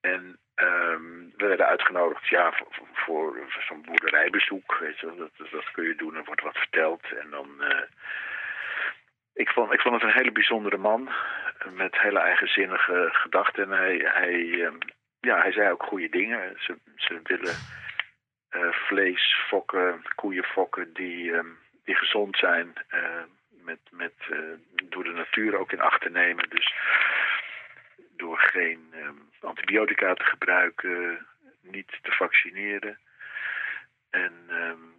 en 0.00 0.38
Um, 0.62 1.32
we 1.36 1.46
werden 1.46 1.66
uitgenodigd 1.66 2.28
ja, 2.28 2.52
voor, 3.08 3.46
zo'n 3.68 3.82
boerderijbezoek. 3.82 4.78
Dat, 5.00 5.50
dat 5.50 5.70
kun 5.70 5.84
je 5.84 5.94
doen, 5.94 6.16
er 6.16 6.24
wordt 6.24 6.42
wat 6.42 6.58
verteld. 6.58 7.02
En 7.22 7.30
dan, 7.30 7.48
uh, 7.60 7.82
ik, 9.34 9.48
vond, 9.48 9.72
ik 9.72 9.80
vond 9.80 9.94
het 9.94 10.02
een 10.02 10.18
hele 10.18 10.32
bijzondere 10.32 10.76
man 10.76 11.10
met 11.70 12.00
hele 12.00 12.18
eigenzinnige 12.18 13.08
gedachten. 13.12 13.62
En 13.62 13.78
hij, 13.78 13.96
hij, 13.96 14.34
um, 14.40 14.78
ja, 15.20 15.40
hij 15.40 15.52
zei 15.52 15.70
ook 15.70 15.82
goede 15.82 16.08
dingen. 16.08 16.56
Ze, 16.58 16.78
ze 16.96 17.20
willen 17.22 17.56
uh, 18.50 18.72
vlees 18.72 19.44
fokken, 19.48 20.02
koeien 20.14 20.44
fokken 20.44 20.92
die, 20.92 21.32
um, 21.32 21.58
die 21.84 21.94
gezond 21.94 22.36
zijn. 22.36 22.72
Uh, 22.94 23.22
met, 23.64 23.80
met, 23.90 24.14
door 24.84 25.04
de 25.04 25.12
natuur 25.12 25.58
ook 25.58 25.72
in 25.72 25.80
acht 25.80 26.00
te 26.00 26.10
nemen. 26.10 26.48
Dus 26.48 26.74
door 28.16 28.38
geen 28.38 28.94
um, 28.94 29.30
antibiotica 29.40 30.14
te 30.14 30.24
gebruiken, 30.24 31.26
niet 31.70 31.98
te 32.02 32.12
vaccineren. 32.12 32.98
En 34.10 34.32
um, 34.50 34.98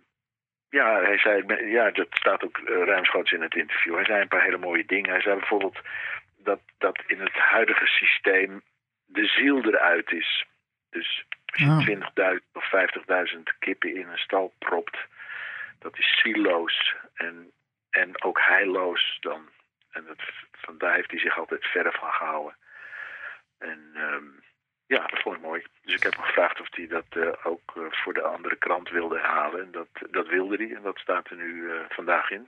ja, 0.69 1.01
hij 1.01 1.17
zei, 1.17 1.69
ja, 1.69 1.91
dat 1.91 2.07
staat 2.09 2.43
ook 2.43 2.57
uh, 2.57 2.83
ruimschoots 2.83 3.31
in 3.31 3.41
het 3.41 3.55
interview. 3.55 3.95
Hij 3.95 4.05
zei 4.05 4.21
een 4.21 4.27
paar 4.27 4.43
hele 4.43 4.57
mooie 4.57 4.85
dingen. 4.85 5.09
Hij 5.09 5.21
zei 5.21 5.35
bijvoorbeeld 5.35 5.79
dat, 6.37 6.59
dat 6.77 7.03
in 7.07 7.19
het 7.19 7.33
huidige 7.33 7.85
systeem 7.85 8.61
de 9.05 9.25
ziel 9.25 9.65
eruit 9.65 10.11
is. 10.11 10.45
Dus 10.89 11.25
als 11.45 11.85
je 11.85 11.97
20.000 12.39 12.51
of 12.53 12.71
50.000 13.35 13.39
kippen 13.59 13.95
in 13.95 14.07
een 14.07 14.17
stal 14.17 14.53
propt, 14.59 14.97
dat 15.79 15.97
is 15.97 16.19
zieloos 16.21 16.95
en, 17.13 17.51
en 17.89 18.23
ook 18.23 18.39
heilloos 18.41 19.17
dan. 19.21 19.49
En 19.91 20.05
dat, 20.05 20.21
vandaar 20.51 20.95
heeft 20.95 21.11
hij 21.11 21.19
zich 21.19 21.37
altijd 21.37 21.65
verder 21.65 21.93
van 21.93 22.11
gehouden. 22.11 22.55
En 23.57 23.91
um, 23.95 24.43
ja, 24.95 25.07
dat 25.07 25.21
vond 25.21 25.35
ik 25.35 25.41
mooi. 25.41 25.63
Dus 25.83 25.93
ik 25.93 26.03
heb 26.03 26.13
hem 26.15 26.23
gevraagd 26.23 26.61
of 26.61 26.67
hij 26.71 26.87
dat 26.87 27.05
uh, 27.13 27.27
ook 27.43 27.73
uh, 27.77 27.83
voor 27.89 28.13
de 28.13 28.21
andere 28.21 28.55
krant 28.55 28.89
wilde 28.89 29.19
halen. 29.19 29.59
En 29.61 29.71
dat, 29.71 29.87
dat 30.11 30.27
wilde 30.27 30.55
hij 30.55 30.75
en 30.75 30.81
dat 30.81 30.97
staat 30.97 31.29
er 31.29 31.35
nu 31.35 31.53
uh, 31.53 31.73
vandaag 31.89 32.31
in. 32.31 32.47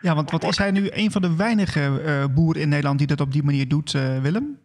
Ja, 0.00 0.14
want 0.14 0.30
wat 0.30 0.44
is 0.44 0.58
hij 0.58 0.70
nu 0.70 0.88
een 0.90 1.10
van 1.10 1.22
de 1.22 1.36
weinige 1.36 1.84
boeren 2.34 2.62
in 2.62 2.68
Nederland 2.68 2.98
die 2.98 3.06
dat 3.06 3.20
op 3.20 3.32
die 3.32 3.42
manier 3.42 3.68
doet, 3.68 3.92
Willem? 4.22 4.60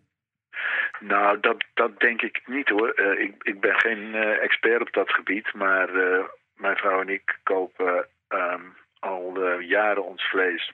Nou, 0.99 1.39
dat, 1.39 1.63
dat 1.73 1.99
denk 1.99 2.21
ik 2.21 2.41
niet 2.45 2.69
hoor. 2.69 2.99
ik, 2.99 3.33
ik 3.43 3.59
ben 3.59 3.79
geen 3.79 4.15
expert 4.15 4.81
op 4.81 4.93
dat 4.93 5.09
gebied, 5.09 5.53
maar 5.53 5.89
mijn 6.55 6.77
vrouw 6.77 7.01
en 7.01 7.09
ik 7.09 7.39
kopen 7.43 8.07
um, 8.29 8.75
al 8.99 9.59
jaren 9.59 10.05
ons 10.05 10.29
vlees 10.29 10.71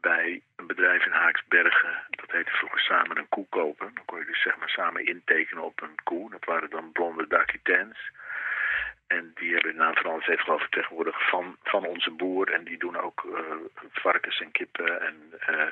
bij 0.00 0.42
een 0.56 0.66
bedrijf 0.66 1.06
in 1.06 1.12
Haaksbergen. 1.12 2.02
Dat 2.10 2.30
heette 2.30 2.50
vroeger 2.50 2.80
samen 2.80 3.18
een 3.18 3.28
koe 3.28 3.46
kopen. 3.48 3.94
Dan 3.94 4.04
kon 4.04 4.18
je 4.18 4.24
dus 4.24 4.42
zeg 4.42 4.56
maar 4.56 4.68
samen 4.68 5.06
intekenen 5.06 5.64
op 5.64 5.82
een 5.82 5.94
koe. 6.04 6.30
Dat 6.30 6.44
waren 6.44 6.70
dan 6.70 6.92
blonde 6.92 7.26
Dakitens. 7.26 8.10
En 9.06 9.30
die 9.34 9.52
hebben 9.52 9.76
naam 9.76 9.94
van 9.94 10.10
alles 10.10 10.26
heeft 10.26 10.42
geloof 10.42 10.62
ik 10.62 10.70
tegenwoordig 10.70 11.28
van, 11.28 11.56
van 11.62 11.86
onze 11.86 12.10
boer. 12.10 12.52
En 12.52 12.64
die 12.64 12.78
doen 12.78 12.96
ook 12.96 13.22
uh, 13.22 13.40
varkens 13.92 14.40
en 14.40 14.50
kippen. 14.50 15.00
En, 15.00 15.32
uh, 15.50 15.66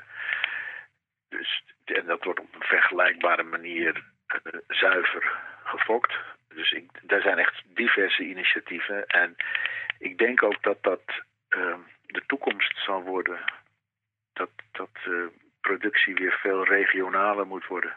dus, 1.29 1.65
en 1.85 2.07
dat 2.07 2.25
wordt 2.25 2.41
op 2.41 2.55
een 2.55 2.67
vergelijkbare 2.67 3.43
manier 3.43 4.05
uh, 4.45 4.61
zuiver 4.69 5.39
gefokt. 5.65 6.15
Dus 6.49 6.73
ik, 6.73 6.91
daar 7.03 7.21
zijn 7.21 7.39
echt 7.39 7.63
diverse 7.67 8.23
initiatieven. 8.23 9.07
En 9.07 9.37
ik 9.99 10.19
denk 10.19 10.43
ook 10.43 10.63
dat 10.63 10.83
dat 10.83 11.03
de 12.07 12.23
toekomst 12.27 12.79
zal 12.79 13.03
worden 13.03 13.39
dat, 14.37 14.51
dat 14.73 14.91
uh, 15.09 15.27
productie 15.61 16.15
weer 16.15 16.39
veel 16.43 16.65
regionaler 16.65 17.47
moet 17.47 17.67
worden. 17.67 17.97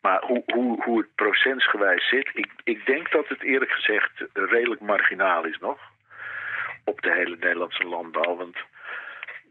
Maar 0.00 0.22
hoe, 0.22 0.42
hoe, 0.46 0.82
hoe 0.82 0.98
het 0.98 1.14
procentsgewijs 1.14 2.08
zit, 2.08 2.30
ik, 2.34 2.50
ik 2.64 2.86
denk 2.86 3.10
dat 3.10 3.28
het 3.28 3.42
eerlijk 3.42 3.70
gezegd 3.70 4.24
redelijk 4.32 4.80
marginaal 4.80 5.44
is 5.44 5.58
nog. 5.58 5.78
Op 6.84 7.00
de 7.00 7.12
hele 7.12 7.36
Nederlandse 7.36 7.84
landbouw. 7.84 8.36
Want 8.36 8.56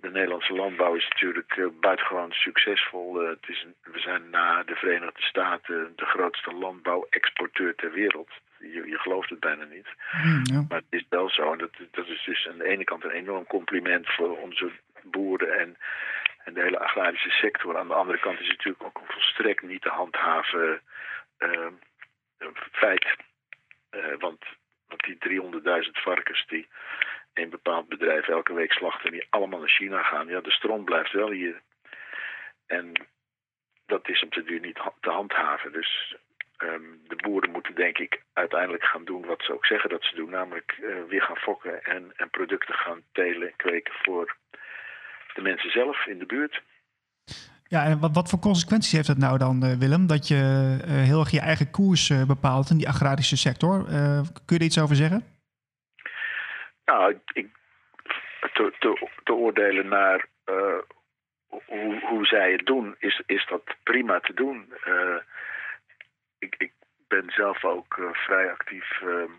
de 0.01 0.09
Nederlandse 0.09 0.53
landbouw 0.53 0.95
is 0.95 1.07
natuurlijk 1.07 1.55
uh, 1.55 1.67
buitengewoon 1.79 2.31
succesvol. 2.31 3.23
Uh, 3.23 3.29
het 3.29 3.49
is 3.49 3.65
we 3.83 3.99
zijn 3.99 4.29
na 4.29 4.63
de 4.63 4.75
Verenigde 4.75 5.21
Staten 5.21 5.93
de 5.95 6.05
grootste 6.05 6.53
landbouwexporteur 6.53 7.75
ter 7.75 7.91
wereld. 7.91 8.29
Je, 8.59 8.83
je 8.85 8.97
gelooft 8.97 9.29
het 9.29 9.39
bijna 9.39 9.63
niet. 9.63 9.87
Hmm, 10.11 10.41
ja. 10.43 10.65
Maar 10.69 10.77
het 10.77 10.99
is 10.99 11.05
wel 11.09 11.29
zo. 11.29 11.51
En 11.51 11.57
dat, 11.57 11.71
dat 11.91 12.07
is 12.07 12.23
dus 12.25 12.47
aan 12.47 12.57
de 12.57 12.67
ene 12.67 12.83
kant 12.83 13.03
een 13.03 13.11
enorm 13.11 13.45
compliment 13.45 14.13
voor 14.13 14.37
onze 14.37 14.71
boeren 15.03 15.59
en, 15.59 15.77
en 16.43 16.53
de 16.53 16.61
hele 16.61 16.79
agrarische 16.79 17.29
sector. 17.29 17.77
Aan 17.77 17.87
de 17.87 17.93
andere 17.93 18.19
kant 18.19 18.39
is 18.39 18.47
het 18.47 18.57
natuurlijk 18.57 18.83
ook 18.83 19.01
een 19.01 19.13
volstrekt 19.13 19.61
niet 19.61 19.81
te 19.81 19.89
handhaven 19.89 20.81
uh, 21.39 21.67
feit. 22.71 23.15
Uh, 23.91 24.17
want, 24.19 24.45
want 24.87 25.01
die 25.01 25.41
300.000 25.85 25.91
varkens 25.91 26.45
die 26.47 26.67
een 27.33 27.49
bepaald 27.49 27.87
bedrijf 27.87 28.27
elke 28.27 28.53
week 28.53 28.71
slachten... 28.71 29.11
die 29.11 29.27
allemaal 29.29 29.59
naar 29.59 29.69
China 29.69 30.03
gaan, 30.03 30.27
ja, 30.27 30.41
de 30.41 30.51
stroom 30.51 30.85
blijft 30.85 31.11
wel 31.11 31.29
hier. 31.29 31.61
En 32.65 33.07
dat 33.85 34.09
is 34.09 34.23
op 34.23 34.33
de 34.33 34.43
duur 34.43 34.59
niet 34.59 34.79
te 34.99 35.09
handhaven. 35.09 35.71
Dus 35.71 36.15
um, 36.57 37.01
de 37.07 37.15
boeren 37.15 37.51
moeten 37.51 37.75
denk 37.75 37.97
ik 37.97 38.21
uiteindelijk 38.33 38.83
gaan 38.83 39.05
doen 39.05 39.25
wat 39.25 39.41
ze 39.43 39.53
ook 39.53 39.65
zeggen 39.65 39.89
dat 39.89 40.03
ze 40.03 40.15
doen. 40.15 40.29
Namelijk 40.29 40.77
uh, 40.81 41.03
weer 41.07 41.21
gaan 41.21 41.37
fokken 41.37 41.83
en, 41.83 42.13
en 42.15 42.29
producten 42.29 42.75
gaan 42.75 43.03
telen 43.11 43.47
en 43.47 43.55
kweken 43.55 43.93
voor 43.93 44.35
de 45.37 45.43
mensen 45.43 45.71
zelf 45.71 46.05
in 46.05 46.19
de 46.19 46.25
buurt. 46.25 46.61
Ja, 47.63 47.85
en 47.85 47.99
wat, 47.99 48.15
wat 48.15 48.29
voor 48.29 48.39
consequenties 48.39 48.91
heeft 48.91 49.07
dat 49.07 49.17
nou 49.17 49.37
dan, 49.37 49.65
uh, 49.65 49.73
Willem? 49.79 50.07
Dat 50.07 50.27
je 50.27 50.35
uh, 50.35 51.03
heel 51.09 51.19
erg 51.19 51.31
je 51.31 51.39
eigen 51.39 51.71
koers 51.71 52.09
uh, 52.09 52.25
bepaalt 52.25 52.69
in 52.69 52.77
die 52.77 52.87
agrarische 52.87 53.37
sector. 53.37 53.83
kun 54.45 54.55
je 54.55 54.59
er 54.59 54.69
iets 54.71 54.81
over 54.81 54.95
zeggen? 54.95 55.21
Nou, 56.85 57.19
ik, 57.33 57.47
te, 58.53 58.73
te, 58.79 59.09
te 59.23 59.33
oordelen 59.33 59.87
naar 59.87 60.25
hoe, 61.65 61.99
hoe 62.09 62.25
zij 62.25 62.51
het 62.51 62.65
doen, 62.65 62.95
is, 62.99 63.21
is 63.25 63.45
dat 63.49 63.63
prima 63.83 64.19
te 64.19 64.33
doen. 64.33 64.73
ik, 66.39 66.55
ik 66.57 66.73
ben 67.07 67.25
zelf 67.27 67.65
ook 67.65 67.99
vrij 68.13 68.51
actief 68.51 69.01
ehm, 69.01 69.31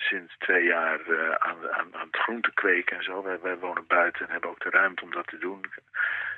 sinds 0.00 0.36
twee 0.38 0.64
jaar 0.64 1.00
uh, 1.08 1.30
aan, 1.30 1.70
aan, 1.70 1.94
aan 1.94 2.06
het 2.06 2.16
groente 2.16 2.52
kweken 2.54 2.96
en 2.96 3.02
zo. 3.02 3.22
Wij, 3.22 3.40
wij, 3.40 3.58
wonen 3.58 3.86
buiten 3.86 4.26
en 4.26 4.32
hebben 4.32 4.50
ook 4.50 4.62
de 4.62 4.70
ruimte 4.70 5.02
om 5.02 5.10
dat 5.10 5.26
te 5.26 5.38
doen. 5.38 5.64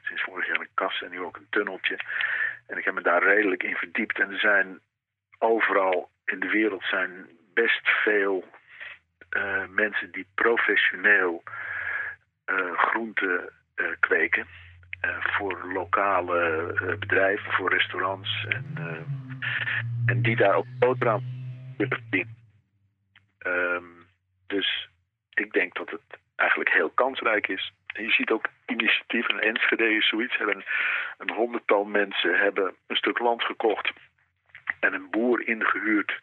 Sinds 0.03 0.22
vorig 0.22 0.46
jaar 0.46 0.61
een 0.61 0.68
kas 0.75 1.03
en 1.03 1.11
nu 1.11 1.20
ook 1.20 1.37
een 1.37 1.46
tunneltje. 1.51 1.98
En 2.66 2.79
ik 2.79 2.85
heb 2.85 2.94
me 2.94 3.03
daar 3.03 3.22
redelijk 3.22 3.62
in 3.62 3.75
verdiept. 3.75 4.18
En 4.18 4.31
er 4.31 4.38
zijn 4.38 4.81
overal 5.38 6.11
in 6.25 6.40
de 6.40 6.48
wereld 6.48 6.85
zijn 6.85 7.29
best 7.55 7.88
veel 7.88 8.44
uh, 9.37 9.66
mensen 9.68 10.11
die 10.11 10.27
professioneel 10.35 11.42
groenten 12.77 13.51
kweken. 14.01 14.46
voor 15.20 15.72
lokale 15.72 16.96
bedrijven, 16.98 17.53
voor 17.53 17.70
restaurants. 17.70 18.46
En, 18.48 18.77
en 20.07 20.22
die 20.22 20.37
daar 20.37 20.55
ook 20.55 20.66
boterham 20.79 21.22
willen 21.77 21.98
verdienen. 21.98 22.41
Ehm, 23.42 23.85
dus 24.46 24.88
ik 25.31 25.52
denk 25.52 25.74
dat 25.74 25.90
het 25.90 26.20
eigenlijk 26.37 26.72
heel 26.72 26.90
kansrijk 26.90 27.48
is. 27.48 27.72
En 27.87 28.05
je 28.05 28.11
ziet 28.11 28.31
ook 28.31 28.46
initiatieven, 28.66 29.40
Enschede 29.40 29.94
is 29.94 30.09
zoiets, 30.09 30.37
hebben 30.37 30.64
een 31.18 31.31
honderdtal 31.31 31.85
mensen 31.85 32.38
hebben 32.38 32.74
een 32.87 32.96
stuk 32.96 33.18
land 33.18 33.42
gekocht 33.42 33.92
en 34.81 34.94
een 34.94 35.11
boer 35.11 35.46
ingehuurd 35.46 36.20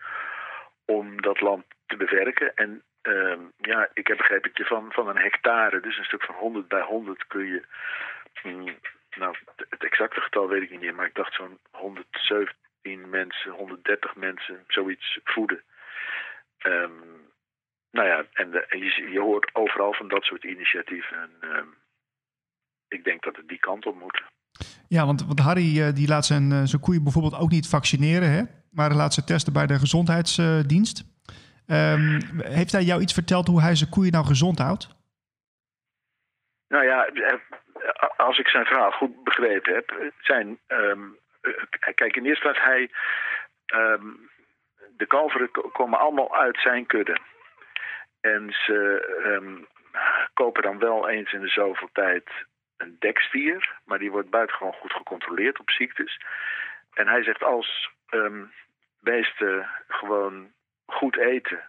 om 0.85 1.21
dat 1.21 1.41
land 1.41 1.65
te 1.85 1.95
bewerken. 1.95 2.55
En 2.55 2.83
uh, 3.03 3.37
ja, 3.57 3.89
ik 3.93 4.07
heb 4.07 4.17
begrepen 4.17 4.51
je 4.53 4.65
van, 4.65 4.91
van 4.91 5.07
een 5.07 5.17
hectare, 5.17 5.79
dus 5.79 5.97
een 5.97 6.03
stuk 6.03 6.23
van 6.23 6.35
100 6.35 6.67
bij 6.67 6.81
100 6.81 7.27
kun 7.27 7.45
je, 7.45 7.63
mm, 8.43 8.75
nou 9.17 9.35
het 9.69 9.83
exacte 9.83 10.21
getal 10.21 10.47
weet 10.47 10.61
ik 10.61 10.69
niet 10.69 10.79
meer, 10.79 10.95
maar 10.95 11.05
ik 11.05 11.15
dacht 11.15 11.33
zo'n 11.33 11.57
117 11.71 13.09
mensen, 13.09 13.51
130 13.51 14.15
mensen, 14.15 14.63
zoiets 14.67 15.19
voeden. 15.23 15.61
Um, 16.65 17.19
nou 17.91 18.07
ja, 18.07 18.25
en, 18.33 18.51
de, 18.51 18.65
je, 18.69 19.09
je, 19.11 19.19
hoort 19.19 19.55
overal 19.55 19.93
van 19.93 20.07
dat 20.07 20.23
soort 20.23 20.43
initiatieven. 20.43 21.17
En 21.17 21.49
uh, 21.49 21.63
ik 22.87 23.03
denk 23.03 23.23
dat 23.23 23.35
het 23.35 23.47
die 23.47 23.59
kant 23.59 23.85
op 23.85 23.95
moet. 23.95 24.23
Ja, 24.87 25.05
want, 25.05 25.25
want 25.25 25.39
Harry 25.39 25.79
uh, 25.79 25.93
die 25.93 26.07
laat 26.07 26.25
zijn, 26.25 26.51
uh, 26.51 26.61
zijn 26.63 26.81
koeien 26.81 27.03
bijvoorbeeld 27.03 27.41
ook 27.41 27.49
niet 27.49 27.69
vaccineren, 27.69 28.29
hè? 28.29 28.43
maar 28.71 28.91
laat 28.91 29.13
ze 29.13 29.23
testen 29.23 29.53
bij 29.53 29.67
de 29.67 29.79
gezondheidsdienst. 29.79 31.03
Um, 31.67 32.19
heeft 32.41 32.71
hij 32.71 32.83
jou 32.83 33.01
iets 33.01 33.13
verteld 33.13 33.47
hoe 33.47 33.61
hij 33.61 33.75
zijn 33.75 33.89
koeien 33.89 34.11
nou 34.11 34.25
gezond 34.25 34.59
houdt? 34.59 34.89
Nou 36.67 36.85
ja, 36.85 37.05
eh, 37.05 37.37
als 38.17 38.37
ik 38.37 38.47
zijn 38.47 38.65
verhaal 38.65 38.91
goed 38.91 39.23
begrepen 39.23 39.73
heb, 39.73 40.13
zijn. 40.21 40.59
Um, 40.67 41.17
kijk, 41.95 42.15
in 42.15 42.25
eerste 42.25 42.41
plaats, 42.41 42.63
hij. 42.63 42.89
Um, 43.73 44.29
de 44.99 45.05
kalveren 45.05 45.51
komen 45.71 45.99
allemaal 45.99 46.35
uit 46.35 46.57
zijn 46.59 46.85
kudde. 46.85 47.17
En 48.21 48.51
ze 48.51 48.77
um, 49.25 49.67
kopen 50.33 50.63
dan 50.63 50.79
wel 50.79 51.09
eens 51.09 51.33
in 51.33 51.41
de 51.41 51.47
zoveel 51.47 51.89
tijd 51.93 52.29
een 52.77 52.95
dekstier, 52.99 53.75
maar 53.85 53.99
die 53.99 54.11
wordt 54.11 54.29
buitengewoon 54.29 54.73
goed 54.73 54.93
gecontroleerd 54.93 55.59
op 55.59 55.69
ziektes. 55.69 56.21
En 56.93 57.07
hij 57.07 57.23
zegt 57.23 57.43
als 57.43 57.89
um, 58.09 58.53
beesten 58.99 59.69
gewoon 59.87 60.51
goed 60.85 61.17
eten, 61.17 61.63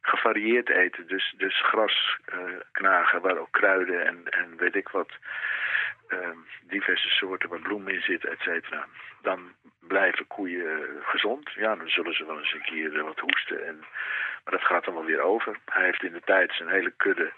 gevarieerd 0.00 0.68
eten, 0.68 1.06
dus, 1.06 1.34
dus 1.36 1.62
gras 1.62 2.18
uh, 2.34 2.60
knagen 2.72 3.20
waar 3.20 3.38
ook 3.38 3.52
kruiden 3.52 4.06
en, 4.06 4.28
en 4.28 4.56
weet 4.56 4.74
ik 4.74 4.88
wat, 4.88 5.10
diverse 6.62 7.08
soorten 7.08 7.48
waar 7.48 7.60
bloemen 7.60 7.94
in 7.94 8.02
zitten, 8.02 8.30
et 8.30 8.40
cetera. 8.40 8.86
Dan 9.22 9.54
blijven 9.80 10.26
koeien 10.26 10.88
gezond. 11.02 11.50
Ja, 11.50 11.76
dan 11.76 11.88
zullen 11.88 12.14
ze 12.14 12.26
wel 12.26 12.38
eens 12.38 12.52
een 12.52 12.62
keer 12.62 13.04
wat 13.04 13.18
hoesten 13.18 13.66
en 13.66 13.84
maar 14.44 14.54
dat 14.54 14.66
gaat 14.66 14.84
dan 14.84 14.94
wel 14.94 15.04
weer 15.04 15.20
over. 15.20 15.58
Hij 15.64 15.84
heeft 15.84 16.02
in 16.02 16.12
de 16.12 16.20
tijd 16.20 16.52
zijn 16.52 16.68
hele 16.68 16.92
kudde 16.96 17.32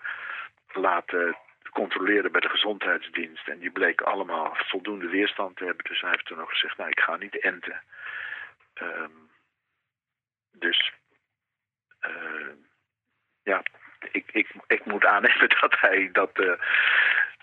laten 0.73 1.37
controleren 1.71 2.33
bij 2.33 2.41
de 2.41 2.49
gezondheidsdienst. 2.49 3.49
En 3.49 3.59
die 3.59 3.71
bleken 3.71 4.07
allemaal 4.07 4.57
voldoende 4.57 5.09
weerstand 5.09 5.57
te 5.57 5.65
hebben. 5.65 5.85
Dus 5.85 6.01
hij 6.01 6.11
heeft 6.11 6.27
toen 6.27 6.41
ook 6.41 6.51
gezegd, 6.51 6.77
nou 6.77 6.91
ik 6.91 7.01
ga 7.01 7.17
niet 7.17 7.41
enten. 7.41 7.83
Um, 8.83 9.31
dus 10.53 10.93
uh, 12.01 12.53
ja, 13.43 13.63
ik, 14.11 14.31
ik, 14.33 14.49
ik 14.67 14.85
moet 14.85 15.05
aannemen 15.05 15.49
dat 15.61 15.81
hij 15.81 16.09
dat, 16.13 16.39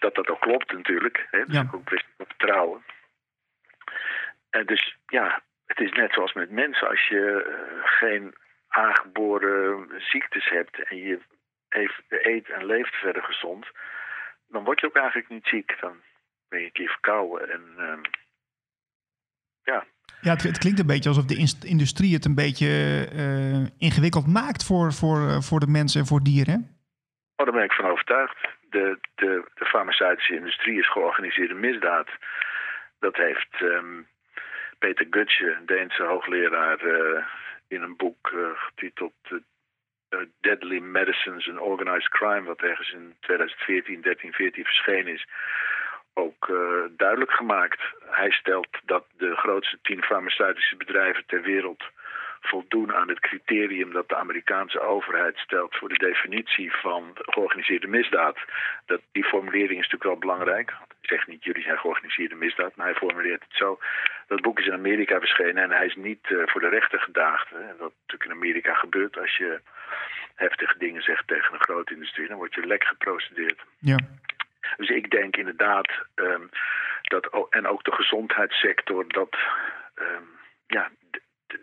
dat, 0.02 0.16
dat 0.16 0.30
ook 0.30 0.40
klopt 0.40 0.72
natuurlijk. 0.72 1.28
Hè? 1.32 1.44
Ja. 1.48 1.62
ik 1.62 1.74
ook 1.74 1.90
best 1.90 2.06
op 2.18 2.28
vertrouwen. 2.28 2.84
En 4.50 4.66
dus 4.66 4.98
ja, 5.08 5.42
het 5.66 5.80
is 5.80 5.92
net 5.92 6.14
zoals 6.14 6.34
met 6.34 6.52
mensen. 6.52 6.88
Als 6.88 7.08
je 7.08 7.24
uh, 7.48 7.86
geen 8.00 8.36
aangeboren 8.68 9.88
ziektes 9.98 10.50
hebt 10.50 10.84
en 10.84 10.98
je 10.98 11.20
heeft, 11.70 12.02
eet 12.10 12.50
en 12.50 12.66
leeft 12.66 12.96
verder 12.96 13.24
gezond, 13.24 13.66
dan 14.48 14.64
word 14.64 14.80
je 14.80 14.88
ook 14.88 14.96
eigenlijk 14.96 15.30
niet 15.30 15.46
ziek. 15.46 15.78
Dan 15.80 15.96
ben 16.50 16.60
je 16.60 16.66
een 16.66 16.72
keer 16.72 16.90
verkouden. 16.90 17.50
En 17.50 17.62
uh, 17.78 17.98
ja. 19.64 19.86
Ja, 20.22 20.32
het, 20.32 20.44
het, 20.44 20.58
klinkt 20.58 20.80
een 20.80 20.86
beetje 20.86 21.10
alsof 21.10 21.26
de 21.26 21.68
industrie 21.68 22.14
het 22.14 22.26
een 22.26 22.36
beetje 22.36 22.68
uh, 23.14 23.68
ingewikkeld 23.78 24.28
maakt 24.28 24.66
voor, 24.66 24.94
voor, 24.94 25.44
voor 25.44 25.60
de 25.60 25.68
mensen 25.68 26.02
en 26.02 26.08
voor 26.08 26.24
dieren. 26.24 26.81
Oh, 27.42 27.48
daar 27.48 27.56
ben 27.56 27.70
ik 27.70 27.74
van 27.74 27.92
overtuigd. 27.92 28.38
De, 28.70 29.00
de, 29.16 29.44
de 29.54 29.66
farmaceutische 29.66 30.36
industrie 30.36 30.80
is 30.80 30.92
georganiseerde 30.92 31.54
misdaad. 31.54 32.10
Dat 33.00 33.16
heeft 33.16 33.62
um, 33.62 34.08
Peter 34.80 35.08
Gutsche, 35.10 35.58
Deense 35.66 36.04
hoogleraar 36.04 36.86
uh, 36.86 37.26
in 37.68 37.82
een 37.82 37.96
boek 37.96 38.32
uh, 38.34 38.50
getiteld 38.54 39.14
uh, 39.30 40.20
Deadly 40.42 40.80
Medicines 40.80 41.50
and 41.50 41.60
Organized 41.60 42.10
Crime, 42.10 42.44
wat 42.44 42.62
ergens 42.62 42.92
in 42.92 43.16
2014, 43.20 44.02
13, 44.02 44.34
14 44.34 44.64
verschenen 44.64 45.14
is, 45.14 45.28
ook 46.14 46.52
duidelijk 46.98 47.32
gemaakt. 47.32 47.82
Hij 48.06 48.32
stelt 48.32 48.78
dat 48.84 49.06
de 49.18 49.36
grootste 49.36 49.80
tien 49.82 50.04
farmaceutische 50.04 50.76
bedrijven 50.76 51.24
ter 51.26 51.42
wereld 51.42 51.84
voldoen 52.42 52.94
aan 52.94 53.10
het 53.10 53.20
criterium 53.20 53.92
dat 53.92 54.10
de 54.10 54.16
Amerikaanse 54.16 54.80
overheid 54.80 55.38
stelt 55.38 55.76
voor 55.76 55.90
de 55.90 55.98
definitie 55.98 56.72
van 56.72 57.12
georganiseerde 57.16 57.88
misdaad. 57.88 58.38
Dat, 58.86 59.02
die 59.12 59.24
formulering 59.24 59.80
is 59.80 59.90
natuurlijk 59.90 60.04
wel 60.04 60.18
belangrijk. 60.18 60.74
Ik 61.02 61.10
zeg 61.10 61.28
niet 61.28 61.44
jullie 61.44 61.64
zijn 61.64 61.78
georganiseerde 61.78 62.36
misdaad, 62.36 62.76
maar 62.76 62.86
hij 62.86 62.96
formuleert 62.96 63.44
het 63.44 63.58
zo. 63.58 63.80
Dat 64.28 64.42
boek 64.42 64.60
is 64.60 64.66
in 64.66 64.74
Amerika 64.74 65.20
verschenen 65.20 65.64
en 65.64 65.72
hij 65.72 65.86
is 65.86 65.96
niet 65.96 66.30
uh, 66.30 66.42
voor 66.46 66.62
de 66.62 66.70
rechter 66.70 67.00
gedaagd. 67.00 67.50
Hè. 67.50 67.76
Wat 67.78 67.94
natuurlijk 68.02 68.30
in 68.30 68.38
Amerika 68.38 68.74
gebeurt 68.74 69.18
als 69.18 69.38
je 69.38 69.60
heftige 70.36 70.78
dingen 70.78 71.02
zegt 71.02 71.28
tegen 71.28 71.54
een 71.54 71.64
grote 71.64 71.94
industrie, 71.94 72.28
dan 72.28 72.38
word 72.38 72.54
je 72.54 72.66
lek 72.66 72.84
geprocedeerd. 72.84 73.60
Ja. 73.80 74.00
Dus 74.78 74.90
ik 74.90 75.10
denk 75.10 75.38
inderdaad 75.38 75.92
um, 76.16 76.50
dat, 77.02 77.48
en 77.50 77.68
ook 77.68 77.84
de 77.84 77.92
gezondheidssector, 77.92 79.08
dat 79.08 79.38
um, 79.96 80.30
ja, 80.68 80.90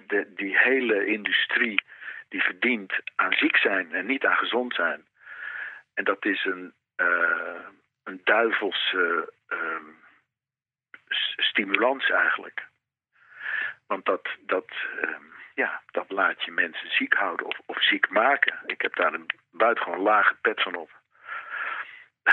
de, 0.07 0.33
die 0.35 0.59
hele 0.59 1.07
industrie 1.07 1.83
die 2.29 2.43
verdient 2.43 2.93
aan 3.15 3.33
ziek 3.33 3.57
zijn 3.57 3.93
en 3.93 4.07
niet 4.07 4.25
aan 4.27 4.37
gezond 4.37 4.75
zijn. 4.75 5.07
En 5.95 6.05
dat 6.05 6.25
is 6.25 6.45
een, 6.45 6.75
uh, 6.97 7.67
een 8.05 8.21
duivelse 8.25 9.33
uh, 9.49 9.77
stimulans 11.37 12.11
eigenlijk. 12.11 12.67
Want 13.87 14.05
dat, 14.05 14.29
dat, 14.41 14.71
uh, 15.03 15.17
ja, 15.55 15.83
dat 15.91 16.11
laat 16.11 16.45
je 16.45 16.51
mensen 16.51 16.91
ziek 16.91 17.15
houden 17.15 17.47
of, 17.47 17.61
of 17.67 17.83
ziek 17.83 18.09
maken. 18.09 18.59
Ik 18.67 18.83
heb 18.83 18.97
daar 18.97 19.13
een 19.13 19.27
buitengewoon 19.51 20.01
lage 20.01 20.35
pet 20.41 20.63
van 20.63 20.75
op. 20.75 20.91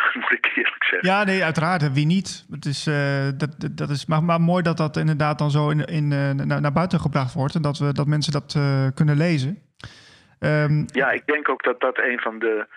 moet 0.19 0.31
ik 0.31 0.51
eerlijk 0.55 0.83
zeggen. 0.83 1.09
Ja, 1.09 1.23
nee, 1.23 1.43
uiteraard. 1.43 1.93
Wie 1.93 2.05
niet? 2.05 2.45
Het 2.49 2.65
is, 2.65 2.87
uh, 2.87 3.29
dat, 3.37 3.69
dat 3.71 3.89
is 3.89 4.05
maar, 4.05 4.23
maar 4.23 4.41
mooi 4.41 4.63
dat 4.63 4.77
dat 4.77 4.97
inderdaad 4.97 5.39
dan 5.39 5.51
zo 5.51 5.69
in, 5.69 5.85
in, 5.85 6.11
uh, 6.11 6.31
naar, 6.31 6.61
naar 6.61 6.71
buiten 6.71 6.99
gebracht 6.99 7.33
wordt. 7.33 7.55
En 7.55 7.61
dat, 7.61 7.77
we, 7.77 7.93
dat 7.93 8.07
mensen 8.07 8.31
dat 8.31 8.53
uh, 8.57 8.87
kunnen 8.95 9.17
lezen. 9.17 9.61
Um, 10.39 10.85
ja, 10.91 11.11
ik 11.11 11.25
denk 11.25 11.49
ook 11.49 11.63
dat 11.63 11.79
dat 11.79 11.97
een 11.97 12.19
van 12.19 12.39
de, 12.39 12.67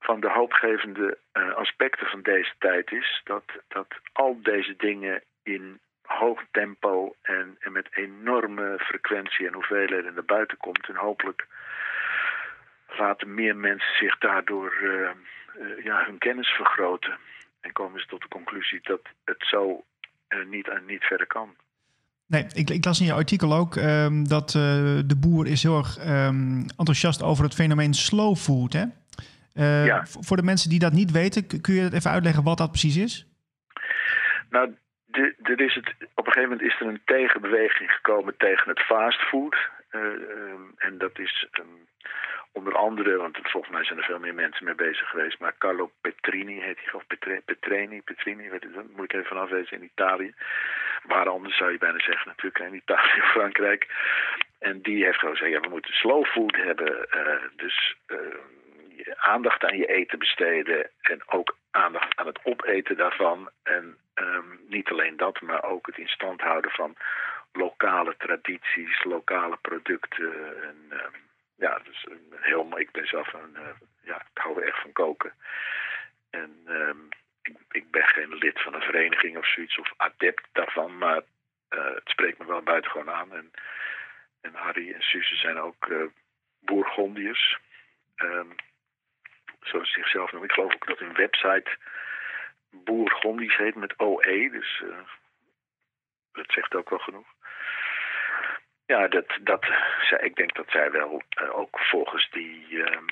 van 0.00 0.20
de 0.20 0.30
hoopgevende 0.30 1.18
aspecten 1.56 2.06
van 2.06 2.22
deze 2.22 2.52
tijd 2.58 2.92
is. 2.92 3.20
Dat, 3.24 3.44
dat 3.68 3.86
al 4.12 4.38
deze 4.42 4.74
dingen 4.76 5.22
in 5.42 5.80
hoog 6.02 6.42
tempo 6.50 7.14
en, 7.22 7.56
en 7.58 7.72
met 7.72 7.88
enorme 7.90 8.74
frequentie 8.78 9.46
en 9.46 9.54
hoeveelheden 9.54 10.14
naar 10.14 10.24
buiten 10.24 10.56
komt. 10.56 10.88
En 10.88 10.96
hopelijk 10.96 11.46
laten 12.98 13.34
meer 13.34 13.56
mensen 13.56 13.96
zich 13.96 14.18
daardoor 14.18 14.72
uh, 15.60 15.84
ja, 15.84 16.04
hun 16.04 16.18
kennis 16.18 16.48
vergroten. 16.48 17.18
En 17.60 17.72
komen 17.72 18.00
ze 18.00 18.06
tot 18.06 18.20
de 18.20 18.28
conclusie 18.28 18.80
dat 18.82 19.00
het 19.24 19.44
zo 19.46 19.84
uh, 20.28 20.46
niet, 20.46 20.66
uh, 20.66 20.74
niet 20.86 21.04
verder 21.04 21.26
kan. 21.26 21.54
Nee, 22.26 22.46
ik, 22.52 22.70
ik, 22.70 22.84
las 22.84 23.00
in 23.00 23.06
je 23.06 23.12
artikel 23.12 23.54
ook 23.54 23.76
um, 23.76 24.28
dat 24.28 24.50
de 25.06 25.16
boer 25.20 25.46
is 25.46 25.62
heel 25.62 25.78
erg 25.78 25.98
um, 25.98 26.66
enthousiast 26.76 27.22
over 27.22 27.44
het 27.44 27.54
fenomeen 27.54 27.94
slow 27.94 28.36
food. 28.36 28.72
Hè? 28.72 28.84
ja. 29.84 30.06
Voor 30.06 30.36
de 30.36 30.42
mensen 30.42 30.70
die 30.70 30.78
dat 30.78 30.92
niet 30.92 31.10
weten, 31.10 31.60
kun 31.60 31.74
je 31.74 31.92
even 31.92 32.10
uitleggen 32.10 32.42
wat 32.42 32.58
dat 32.58 32.70
precies 32.70 32.96
is? 32.96 33.26
Nou, 34.50 34.74
de, 35.06 35.54
is 35.56 35.74
het, 35.74 35.94
op 36.14 36.26
een 36.26 36.32
gegeven 36.32 36.50
moment 36.50 36.62
is 36.62 36.80
er 36.80 36.86
een 36.86 37.02
tegenbeweging 37.04 37.92
gekomen 37.92 38.36
tegen 38.36 38.68
het 38.68 38.80
fastfood. 38.80 39.56
Um, 39.90 40.74
en 40.76 40.98
dat 40.98 41.18
is 41.18 41.48
onder 42.52 42.74
andere, 42.74 43.16
want 43.16 43.38
volgens 43.42 43.72
mij 43.72 43.84
zijn 43.84 43.98
er 43.98 44.04
veel 44.04 44.18
meer 44.18 44.34
mensen 44.34 44.64
mee 44.64 44.74
bezig 44.74 45.08
geweest, 45.08 45.38
maar 45.38 45.54
Carlo 45.58 45.90
Petrini 46.00 46.60
heet 46.60 46.78
hij, 46.84 46.92
of 46.92 47.06
Petre, 47.06 47.42
Petrini, 47.44 48.02
Petrini, 48.02 48.50
weet 48.50 48.74
dat 48.74 48.84
moet 48.96 49.04
ik 49.04 49.12
even 49.12 49.26
vanaf 49.26 49.48
wezen, 49.50 49.76
in 49.76 49.84
Italië. 49.84 50.34
Waar 51.02 51.28
anders 51.28 51.56
zou 51.56 51.72
je 51.72 51.78
bijna 51.78 52.00
zeggen, 52.00 52.26
natuurlijk 52.26 52.58
in 52.58 52.74
Italië 52.74 53.20
Frankrijk. 53.34 53.86
En 54.58 54.80
die 54.82 55.04
heeft 55.04 55.18
gewoon 55.18 55.36
gezegd, 55.36 55.54
ja, 55.54 55.60
we 55.60 55.68
moeten 55.68 55.94
slow 55.94 56.26
food 56.26 56.56
hebben. 56.56 57.06
Uh, 57.14 57.42
dus 57.56 57.96
uh, 58.06 58.18
aandacht 59.16 59.64
aan 59.64 59.76
je 59.76 59.86
eten 59.86 60.18
besteden 60.18 60.90
en 61.00 61.22
ook 61.26 61.56
aandacht 61.70 62.16
aan 62.16 62.26
het 62.26 62.44
opeten 62.44 62.96
daarvan. 62.96 63.50
En 63.62 63.98
ehm, 64.14 64.46
niet 64.66 64.90
alleen 64.90 65.16
dat, 65.16 65.40
maar 65.40 65.64
ook 65.64 65.86
het 65.86 65.98
in 65.98 66.08
stand 66.08 66.40
houden 66.40 66.70
van 66.70 66.96
lokale 67.52 68.16
tradities, 68.16 69.04
lokale 69.04 69.56
producten. 69.56 70.62
En, 70.62 70.76
um, 70.90 71.12
ja, 71.56 71.80
dus 71.84 72.06
een 72.10 72.32
heel, 72.40 72.78
ik 72.78 72.90
ben 72.90 73.06
zelf 73.06 73.32
een, 73.32 73.56
uh, 73.56 73.68
ja, 74.02 74.16
ik 74.16 74.42
hou 74.42 74.62
echt 74.62 74.80
van 74.80 74.92
koken. 74.92 75.32
En 76.30 76.62
um, 76.66 77.08
ik, 77.42 77.56
ik, 77.70 77.90
ben 77.90 78.06
geen 78.06 78.34
lid 78.34 78.62
van 78.62 78.74
een 78.74 78.82
vereniging 78.82 79.36
of 79.36 79.46
zoiets, 79.46 79.78
of 79.78 79.92
adept 79.96 80.46
daarvan, 80.52 80.98
maar 80.98 81.22
uh, 81.70 81.94
het 81.94 82.08
spreekt 82.08 82.38
me 82.38 82.46
wel 82.46 82.62
buitengewoon 82.62 83.10
aan. 83.10 83.32
En, 83.32 83.50
en 84.40 84.54
Harry 84.54 84.92
en 84.92 85.02
Suze 85.02 85.36
zijn 85.36 85.58
ook 85.58 85.86
uh, 85.86 86.04
Bourgondiërs. 86.60 87.58
Zoals 89.74 89.92
ze 89.92 90.00
zichzelf 90.00 90.30
noemen. 90.30 90.48
Ik 90.48 90.54
geloof 90.54 90.74
ook 90.74 90.86
dat 90.86 90.98
hun 90.98 91.14
website 91.14 91.70
Bourgondisch 92.70 93.56
heet 93.56 93.74
met 93.74 93.94
OE. 93.98 94.48
Dus 94.52 94.82
uh, 94.84 94.96
dat 96.32 96.44
zegt 96.48 96.74
ook 96.74 96.90
wel 96.90 96.98
genoeg. 96.98 97.26
Ja, 98.86 99.08
dat, 99.08 99.26
dat, 99.40 99.66
ik 100.20 100.34
denk 100.36 100.54
dat 100.54 100.66
zij 100.68 100.90
wel 100.90 101.22
uh, 101.42 101.58
ook 101.58 101.78
volgens 101.78 102.30
die 102.30 102.78
um, 102.78 103.06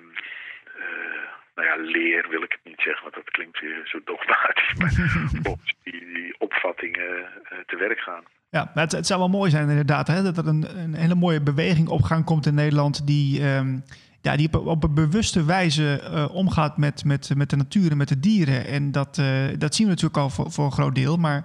uh, 0.77 1.23
nou 1.55 1.69
ja, 1.69 1.77
leer 1.77 2.29
wil 2.29 2.43
ik 2.43 2.53
het 2.53 2.65
niet 2.65 2.81
zeggen, 2.81 3.03
want 3.03 3.15
dat 3.15 3.31
klinkt 3.31 3.61
weer 3.61 3.81
zo 3.85 4.01
dogmatisch, 4.05 4.75
maar 4.75 4.91
volgens 5.43 5.75
die, 5.83 6.13
die 6.13 6.35
opvattingen 6.39 7.29
te 7.67 7.77
werk 7.77 7.99
gaan. 7.99 8.25
Ja, 8.51 8.71
maar 8.75 8.85
het, 8.85 8.93
het, 8.93 9.07
zou 9.07 9.21
wel 9.21 9.29
mooi 9.29 9.51
zijn 9.51 9.69
inderdaad, 9.69 10.07
hè, 10.07 10.23
dat 10.23 10.39
er 10.39 10.47
een, 10.47 10.79
een 10.79 10.95
hele 10.95 11.15
mooie 11.15 11.43
beweging 11.43 11.89
op 11.89 12.03
gang 12.03 12.25
komt 12.25 12.47
in 12.47 12.55
Nederland 12.55 13.07
die, 13.07 13.55
um, 13.55 13.83
ja, 14.23 14.37
die 14.37 14.49
op, 14.53 14.85
een 14.85 14.95
bewuste 14.95 15.45
wijze 15.45 16.01
uh, 16.03 16.35
omgaat 16.35 16.77
met, 16.77 17.05
met, 17.05 17.33
met 17.37 17.51
de 17.51 17.57
natuur 17.57 17.91
en 17.91 17.97
met 17.97 18.09
de 18.09 18.21
dieren. 18.21 18.67
En 18.67 18.93
dat, 18.93 19.19
uh, 19.21 19.59
dat 19.59 19.75
zien 19.75 19.87
we 19.87 19.93
natuurlijk 19.93 20.23
al 20.23 20.31
voor, 20.31 20.51
voor 20.51 20.65
een 20.65 20.79
groot 20.81 20.95
deel, 20.95 21.17
maar 21.17 21.41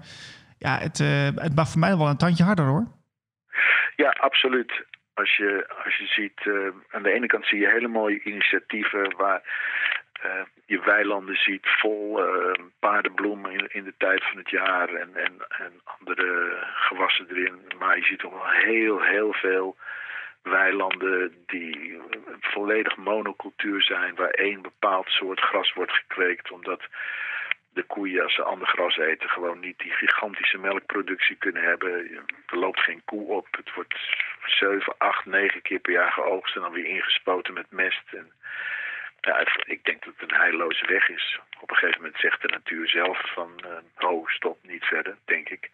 ja, 0.58 0.78
het, 0.78 1.00
uh, 1.00 1.30
het 1.36 1.56
mag 1.56 1.70
voor 1.70 1.80
mij 1.80 1.98
wel 1.98 2.08
een 2.08 2.18
tandje 2.18 2.44
harder 2.44 2.66
hoor. 2.66 2.86
Ja, 3.96 4.10
absoluut. 4.10 4.86
Als 5.14 5.36
je, 5.36 5.68
als 5.84 5.96
je 5.98 6.06
ziet, 6.06 6.40
aan 6.92 7.04
de 7.04 7.12
ene 7.12 7.28
kant 7.28 7.46
zie 7.46 7.60
je 7.60 7.70
hele 7.70 7.88
mooie 7.88 8.24
initiatieven 8.24 9.16
waar 9.18 9.42
je 10.66 10.80
weilanden 10.80 11.36
ziet 11.36 11.68
vol 11.80 12.20
paardenbloemen 12.80 13.52
in, 13.52 13.68
in, 13.72 13.84
de 13.84 13.94
tijd 13.98 14.24
van 14.24 14.38
het 14.38 14.50
jaar 14.50 14.90
en, 14.90 15.16
en, 15.16 15.34
en 15.50 15.72
andere 16.00 16.58
gewassen 16.76 17.28
erin. 17.30 17.60
Maar 17.80 17.98
je 17.98 18.04
ziet 18.04 18.24
ook 18.24 18.34
wel 18.34 18.50
heel, 18.50 19.02
heel 19.02 19.34
veel 19.34 19.76
weilanden 20.50 21.44
die 21.46 22.02
volledig 22.40 22.98
monocultuur 22.98 23.82
zijn, 23.82 24.16
waar 24.16 24.30
één 24.30 24.62
bepaald 24.62 25.10
soort 25.10 25.40
gras 25.40 25.74
wordt 25.74 25.92
gekweekt, 25.92 26.52
omdat 26.52 26.82
de 27.78 27.84
koeien, 27.84 28.24
als 28.24 28.36
ze 28.36 28.44
ander 28.44 28.68
gras 28.68 28.98
eten, 28.98 29.30
gewoon 29.30 29.60
niet 29.60 29.80
die 29.80 29.92
gigantische 29.92 30.58
melkproductie 30.58 31.36
kunnen 31.36 31.64
hebben. 31.64 31.92
Er 32.46 32.58
loopt 32.58 32.80
geen 32.80 33.02
koe 33.06 33.28
op. 33.28 33.48
Het 33.52 33.74
wordt 33.74 33.96
7, 34.46 34.94
8, 34.98 35.26
9 35.26 35.62
keer 35.62 35.80
per 35.80 35.94
jaar 35.94 36.12
geoogst 36.12 36.56
en 36.56 36.62
dan 36.62 36.72
weer 36.72 36.86
ingespoten 36.86 37.54
met 37.54 37.72
mest. 37.72 38.04
En, 38.12 38.32
ja, 39.22 39.48
ik 39.66 39.84
denk 39.84 40.06
dat 40.06 40.14
het 40.18 40.32
een 40.32 40.38
heilloze 40.38 40.86
weg 40.86 41.10
is. 41.10 41.40
Op 41.60 41.70
een 41.70 41.78
gegeven 41.78 42.02
moment 42.02 42.20
zegt 42.20 42.42
de 42.42 42.48
natuur 42.48 42.88
zelf 42.90 43.32
van, 43.34 43.52
uh, 43.66 43.72
ho, 43.96 44.24
stop, 44.26 44.58
niet 44.62 44.84
verder, 44.84 45.18
denk 45.26 45.50
ik. 45.50 45.70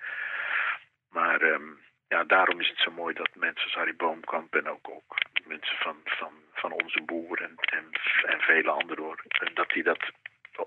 Maar 1.09 1.41
um, 1.41 1.79
ja, 2.13 2.23
daarom 2.23 2.59
is 2.59 2.69
het 2.69 2.79
zo 2.79 2.91
mooi 2.91 3.13
dat 3.13 3.29
mensen 3.35 3.63
als 3.63 3.73
Harry 3.73 3.95
Boomkamp 3.95 4.55
en 4.55 4.67
ook, 4.69 4.89
ook 4.89 5.17
mensen 5.45 5.77
van, 5.77 5.97
van, 6.03 6.33
van 6.53 6.71
onze 6.71 7.01
boer 7.01 7.41
en, 7.41 7.55
en, 7.55 8.41
vele 8.41 8.69
anderen, 8.69 9.03
hoor, 9.03 9.23
dat 9.53 9.69
die 9.69 9.83
dat 9.83 10.03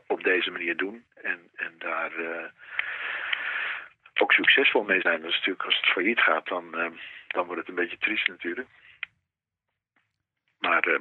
op 0.06 0.22
deze 0.22 0.50
manier 0.50 0.76
doen 0.76 1.04
en, 1.14 1.50
en 1.54 1.74
daar 1.78 2.12
uh, 2.18 2.44
ook 4.14 4.32
succesvol 4.32 4.82
mee 4.82 5.00
zijn. 5.00 5.20
Dus 5.20 5.34
natuurlijk 5.34 5.64
als 5.64 5.76
het 5.76 5.86
failliet 5.86 6.20
gaat, 6.20 6.46
dan, 6.46 6.64
uh, 6.80 6.90
dan 7.28 7.46
wordt 7.46 7.60
het 7.60 7.68
een 7.68 7.82
beetje 7.82 7.98
triest 7.98 8.28
natuurlijk. 8.28 8.68
Maar 10.58 10.98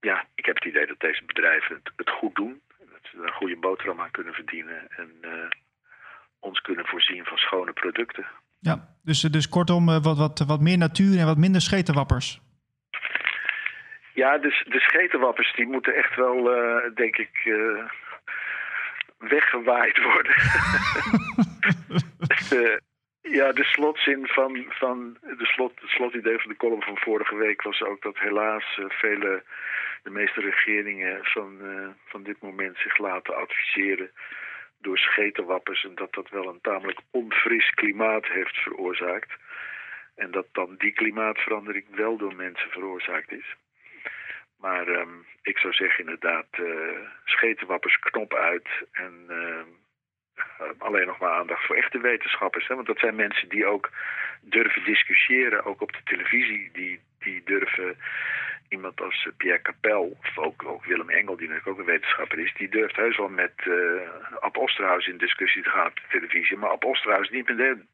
ja, 0.00 0.26
ik 0.34 0.46
heb 0.46 0.54
het 0.54 0.64
idee 0.64 0.86
dat 0.86 1.00
deze 1.00 1.24
bedrijven 1.24 1.74
het, 1.74 1.92
het, 1.96 2.10
goed 2.10 2.34
doen. 2.34 2.62
Dat 2.78 3.00
ze 3.10 3.16
een 3.16 3.32
goede 3.32 3.56
boterham 3.56 4.00
aan 4.00 4.10
kunnen 4.10 4.34
verdienen 4.34 4.88
en 4.88 5.20
ons 6.40 6.60
kunnen 6.60 6.86
voorzien 6.86 7.24
van 7.24 7.38
schone 7.38 7.72
producten. 7.72 8.26
Ja, 8.60 8.88
dus, 9.02 9.20
dus 9.20 9.48
kortom 9.48 9.86
wat, 9.86 10.16
wat, 10.16 10.44
wat 10.46 10.60
meer 10.60 10.78
natuur 10.78 11.18
en 11.18 11.26
wat 11.26 11.36
minder 11.36 11.60
schetenwappers. 11.60 12.40
Ja, 14.14 14.38
dus 14.38 14.64
de 14.68 14.80
schetenwappers 14.80 15.54
die 15.54 15.66
moeten 15.66 15.94
echt 15.94 16.16
wel, 16.16 16.42
denk 16.94 17.16
ik, 17.16 17.50
weggewaaid 19.18 20.02
worden. 20.02 20.34
de, 22.50 22.80
ja, 23.20 23.52
de 23.52 23.64
slotzin 23.64 24.26
van, 24.26 24.64
van 24.68 25.16
de 25.20 25.46
slot, 25.46 25.72
het 25.80 25.90
slotidee 25.90 26.38
van 26.38 26.50
de 26.50 26.56
column 26.56 26.82
van 26.82 26.98
vorige 26.98 27.36
week 27.36 27.62
was 27.62 27.82
ook 27.82 28.02
dat 28.02 28.18
helaas 28.18 28.78
vele, 28.88 29.42
de 30.02 30.10
meeste 30.10 30.40
regeringen 30.40 31.18
van, 31.22 31.58
uh, 31.62 31.88
van 32.06 32.22
dit 32.22 32.40
moment 32.40 32.76
zich 32.76 32.98
laten 32.98 33.36
adviseren 33.36 34.10
door 34.78 34.98
schetenwappers 34.98 35.84
en 35.84 35.94
dat 35.94 36.12
dat 36.12 36.28
wel 36.28 36.48
een 36.48 36.60
tamelijk 36.60 37.00
onfris 37.10 37.70
klimaat 37.70 38.26
heeft 38.26 38.56
veroorzaakt. 38.56 39.32
En 40.14 40.30
dat 40.30 40.46
dan 40.52 40.74
die 40.78 40.92
klimaatverandering 40.92 41.84
wel 41.90 42.16
door 42.16 42.34
mensen 42.34 42.70
veroorzaakt 42.70 43.32
is. 43.32 43.54
Maar 44.58 44.88
um, 44.88 45.26
ik 45.42 45.58
zou 45.58 45.72
zeggen 45.72 46.00
inderdaad, 46.00 46.46
uh, 46.60 46.98
schetenwappers 47.24 47.98
knop 47.98 48.34
uit 48.34 48.68
en 48.92 49.26
uh, 49.28 49.62
alleen 50.78 51.06
nog 51.06 51.18
maar 51.18 51.30
aandacht 51.30 51.66
voor 51.66 51.76
echte 51.76 51.98
wetenschappers. 51.98 52.68
Hè? 52.68 52.74
Want 52.74 52.86
dat 52.86 52.98
zijn 52.98 53.14
mensen 53.14 53.48
die 53.48 53.66
ook 53.66 53.90
durven 54.40 54.84
discussiëren, 54.84 55.64
ook 55.64 55.80
op 55.80 55.92
de 55.92 56.02
televisie, 56.04 56.70
die, 56.72 57.00
die 57.18 57.42
durven 57.44 57.96
iemand 58.68 59.00
als 59.00 59.28
Pierre 59.36 59.62
Capel, 59.62 60.16
of 60.20 60.38
ook, 60.38 60.64
ook 60.64 60.84
Willem 60.84 61.10
Engel, 61.10 61.36
die 61.36 61.48
natuurlijk 61.48 61.68
ook 61.68 61.78
een 61.78 61.92
wetenschapper 61.94 62.38
is, 62.38 62.54
die 62.56 62.68
durft 62.68 62.96
heus 62.96 63.16
wel 63.16 63.28
met 63.28 63.52
uh, 63.64 63.74
Ab 64.40 64.56
in 65.06 65.18
discussie 65.18 65.62
te 65.62 65.68
gaan 65.68 65.86
op 65.86 65.96
de 65.96 66.18
televisie, 66.18 66.56
maar 66.56 66.70
Ab 66.70 66.84
Osterhaus 66.84 67.30
niet 67.30 67.48
met 67.48 67.58
hem. 67.58 67.86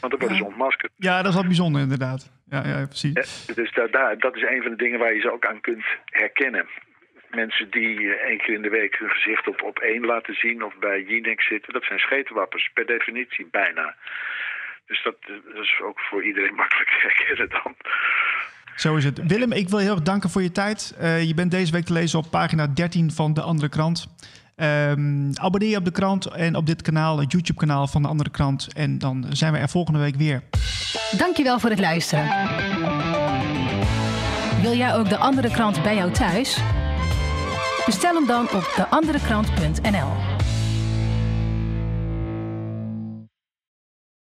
Want 0.00 0.12
dan 0.12 0.20
worden 0.20 0.36
ze 0.36 0.44
ontmaskerd. 0.44 0.92
Ja, 0.96 1.16
dat 1.16 1.28
is 1.28 1.34
wel 1.34 1.46
bijzonder 1.46 1.82
inderdaad. 1.82 2.30
Ja, 2.48 2.62
ja 2.66 2.86
precies. 2.86 3.44
Ja, 3.46 3.54
dus 3.54 3.72
daar, 3.90 4.18
dat 4.18 4.36
is 4.36 4.42
een 4.42 4.62
van 4.62 4.70
de 4.70 4.76
dingen 4.76 4.98
waar 4.98 5.14
je 5.14 5.20
ze 5.20 5.32
ook 5.32 5.46
aan 5.46 5.60
kunt 5.60 5.84
herkennen. 6.04 6.66
Mensen 7.30 7.70
die 7.70 8.14
één 8.14 8.38
keer 8.38 8.54
in 8.54 8.62
de 8.62 8.68
week 8.68 8.98
hun 8.98 9.10
gezicht 9.10 9.48
op, 9.48 9.62
op 9.62 9.78
één 9.78 10.04
laten 10.04 10.34
zien 10.34 10.62
of 10.62 10.74
bij 10.78 11.02
Jinex 11.02 11.46
zitten, 11.46 11.72
dat 11.72 11.84
zijn 11.84 11.98
schetenwappers, 11.98 12.70
per 12.74 12.86
definitie 12.86 13.48
bijna. 13.50 13.96
Dus 14.86 15.02
dat, 15.02 15.16
dat 15.26 15.62
is 15.62 15.80
ook 15.82 16.00
voor 16.00 16.24
iedereen 16.24 16.54
makkelijk 16.62 16.90
te 16.90 16.98
herkennen 17.00 17.48
dan. 17.48 17.76
Zo 18.76 18.96
is 18.96 19.04
het. 19.04 19.20
Willem, 19.26 19.52
ik 19.52 19.68
wil 19.68 19.78
heel 19.78 19.90
erg 19.90 20.02
danken 20.02 20.30
voor 20.30 20.42
je 20.42 20.52
tijd. 20.52 20.94
Uh, 21.00 21.22
je 21.22 21.34
bent 21.34 21.50
deze 21.50 21.72
week 21.72 21.84
te 21.84 21.92
lezen 21.92 22.18
op 22.18 22.26
pagina 22.30 22.66
13 22.66 23.12
van 23.12 23.34
De 23.34 23.40
Andere 23.40 23.68
Krant. 23.68 24.06
Um, 24.56 25.30
abonneer 25.34 25.70
je 25.70 25.76
op 25.76 25.84
de 25.84 25.90
krant 25.90 26.26
en 26.26 26.56
op 26.56 26.66
dit 26.66 26.82
kanaal, 26.82 27.18
het 27.18 27.32
YouTube-kanaal 27.32 27.86
van 27.86 28.02
De 28.02 28.08
Andere 28.08 28.30
Krant. 28.30 28.68
En 28.72 28.98
dan 28.98 29.26
zijn 29.30 29.52
we 29.52 29.58
er 29.58 29.68
volgende 29.68 29.98
week 29.98 30.16
weer. 30.16 30.42
Dankjewel 31.16 31.58
voor 31.58 31.70
het 31.70 31.80
luisteren. 31.80 32.28
Wil 34.62 34.74
jij 34.74 34.94
ook 34.94 35.08
De 35.08 35.16
Andere 35.16 35.50
Krant 35.50 35.82
bij 35.82 35.94
jou 35.94 36.10
thuis? 36.12 36.58
Bestel 37.86 38.14
hem 38.14 38.26
dan 38.26 38.50
op 38.50 38.72
deanderekrant.nl 38.76 40.31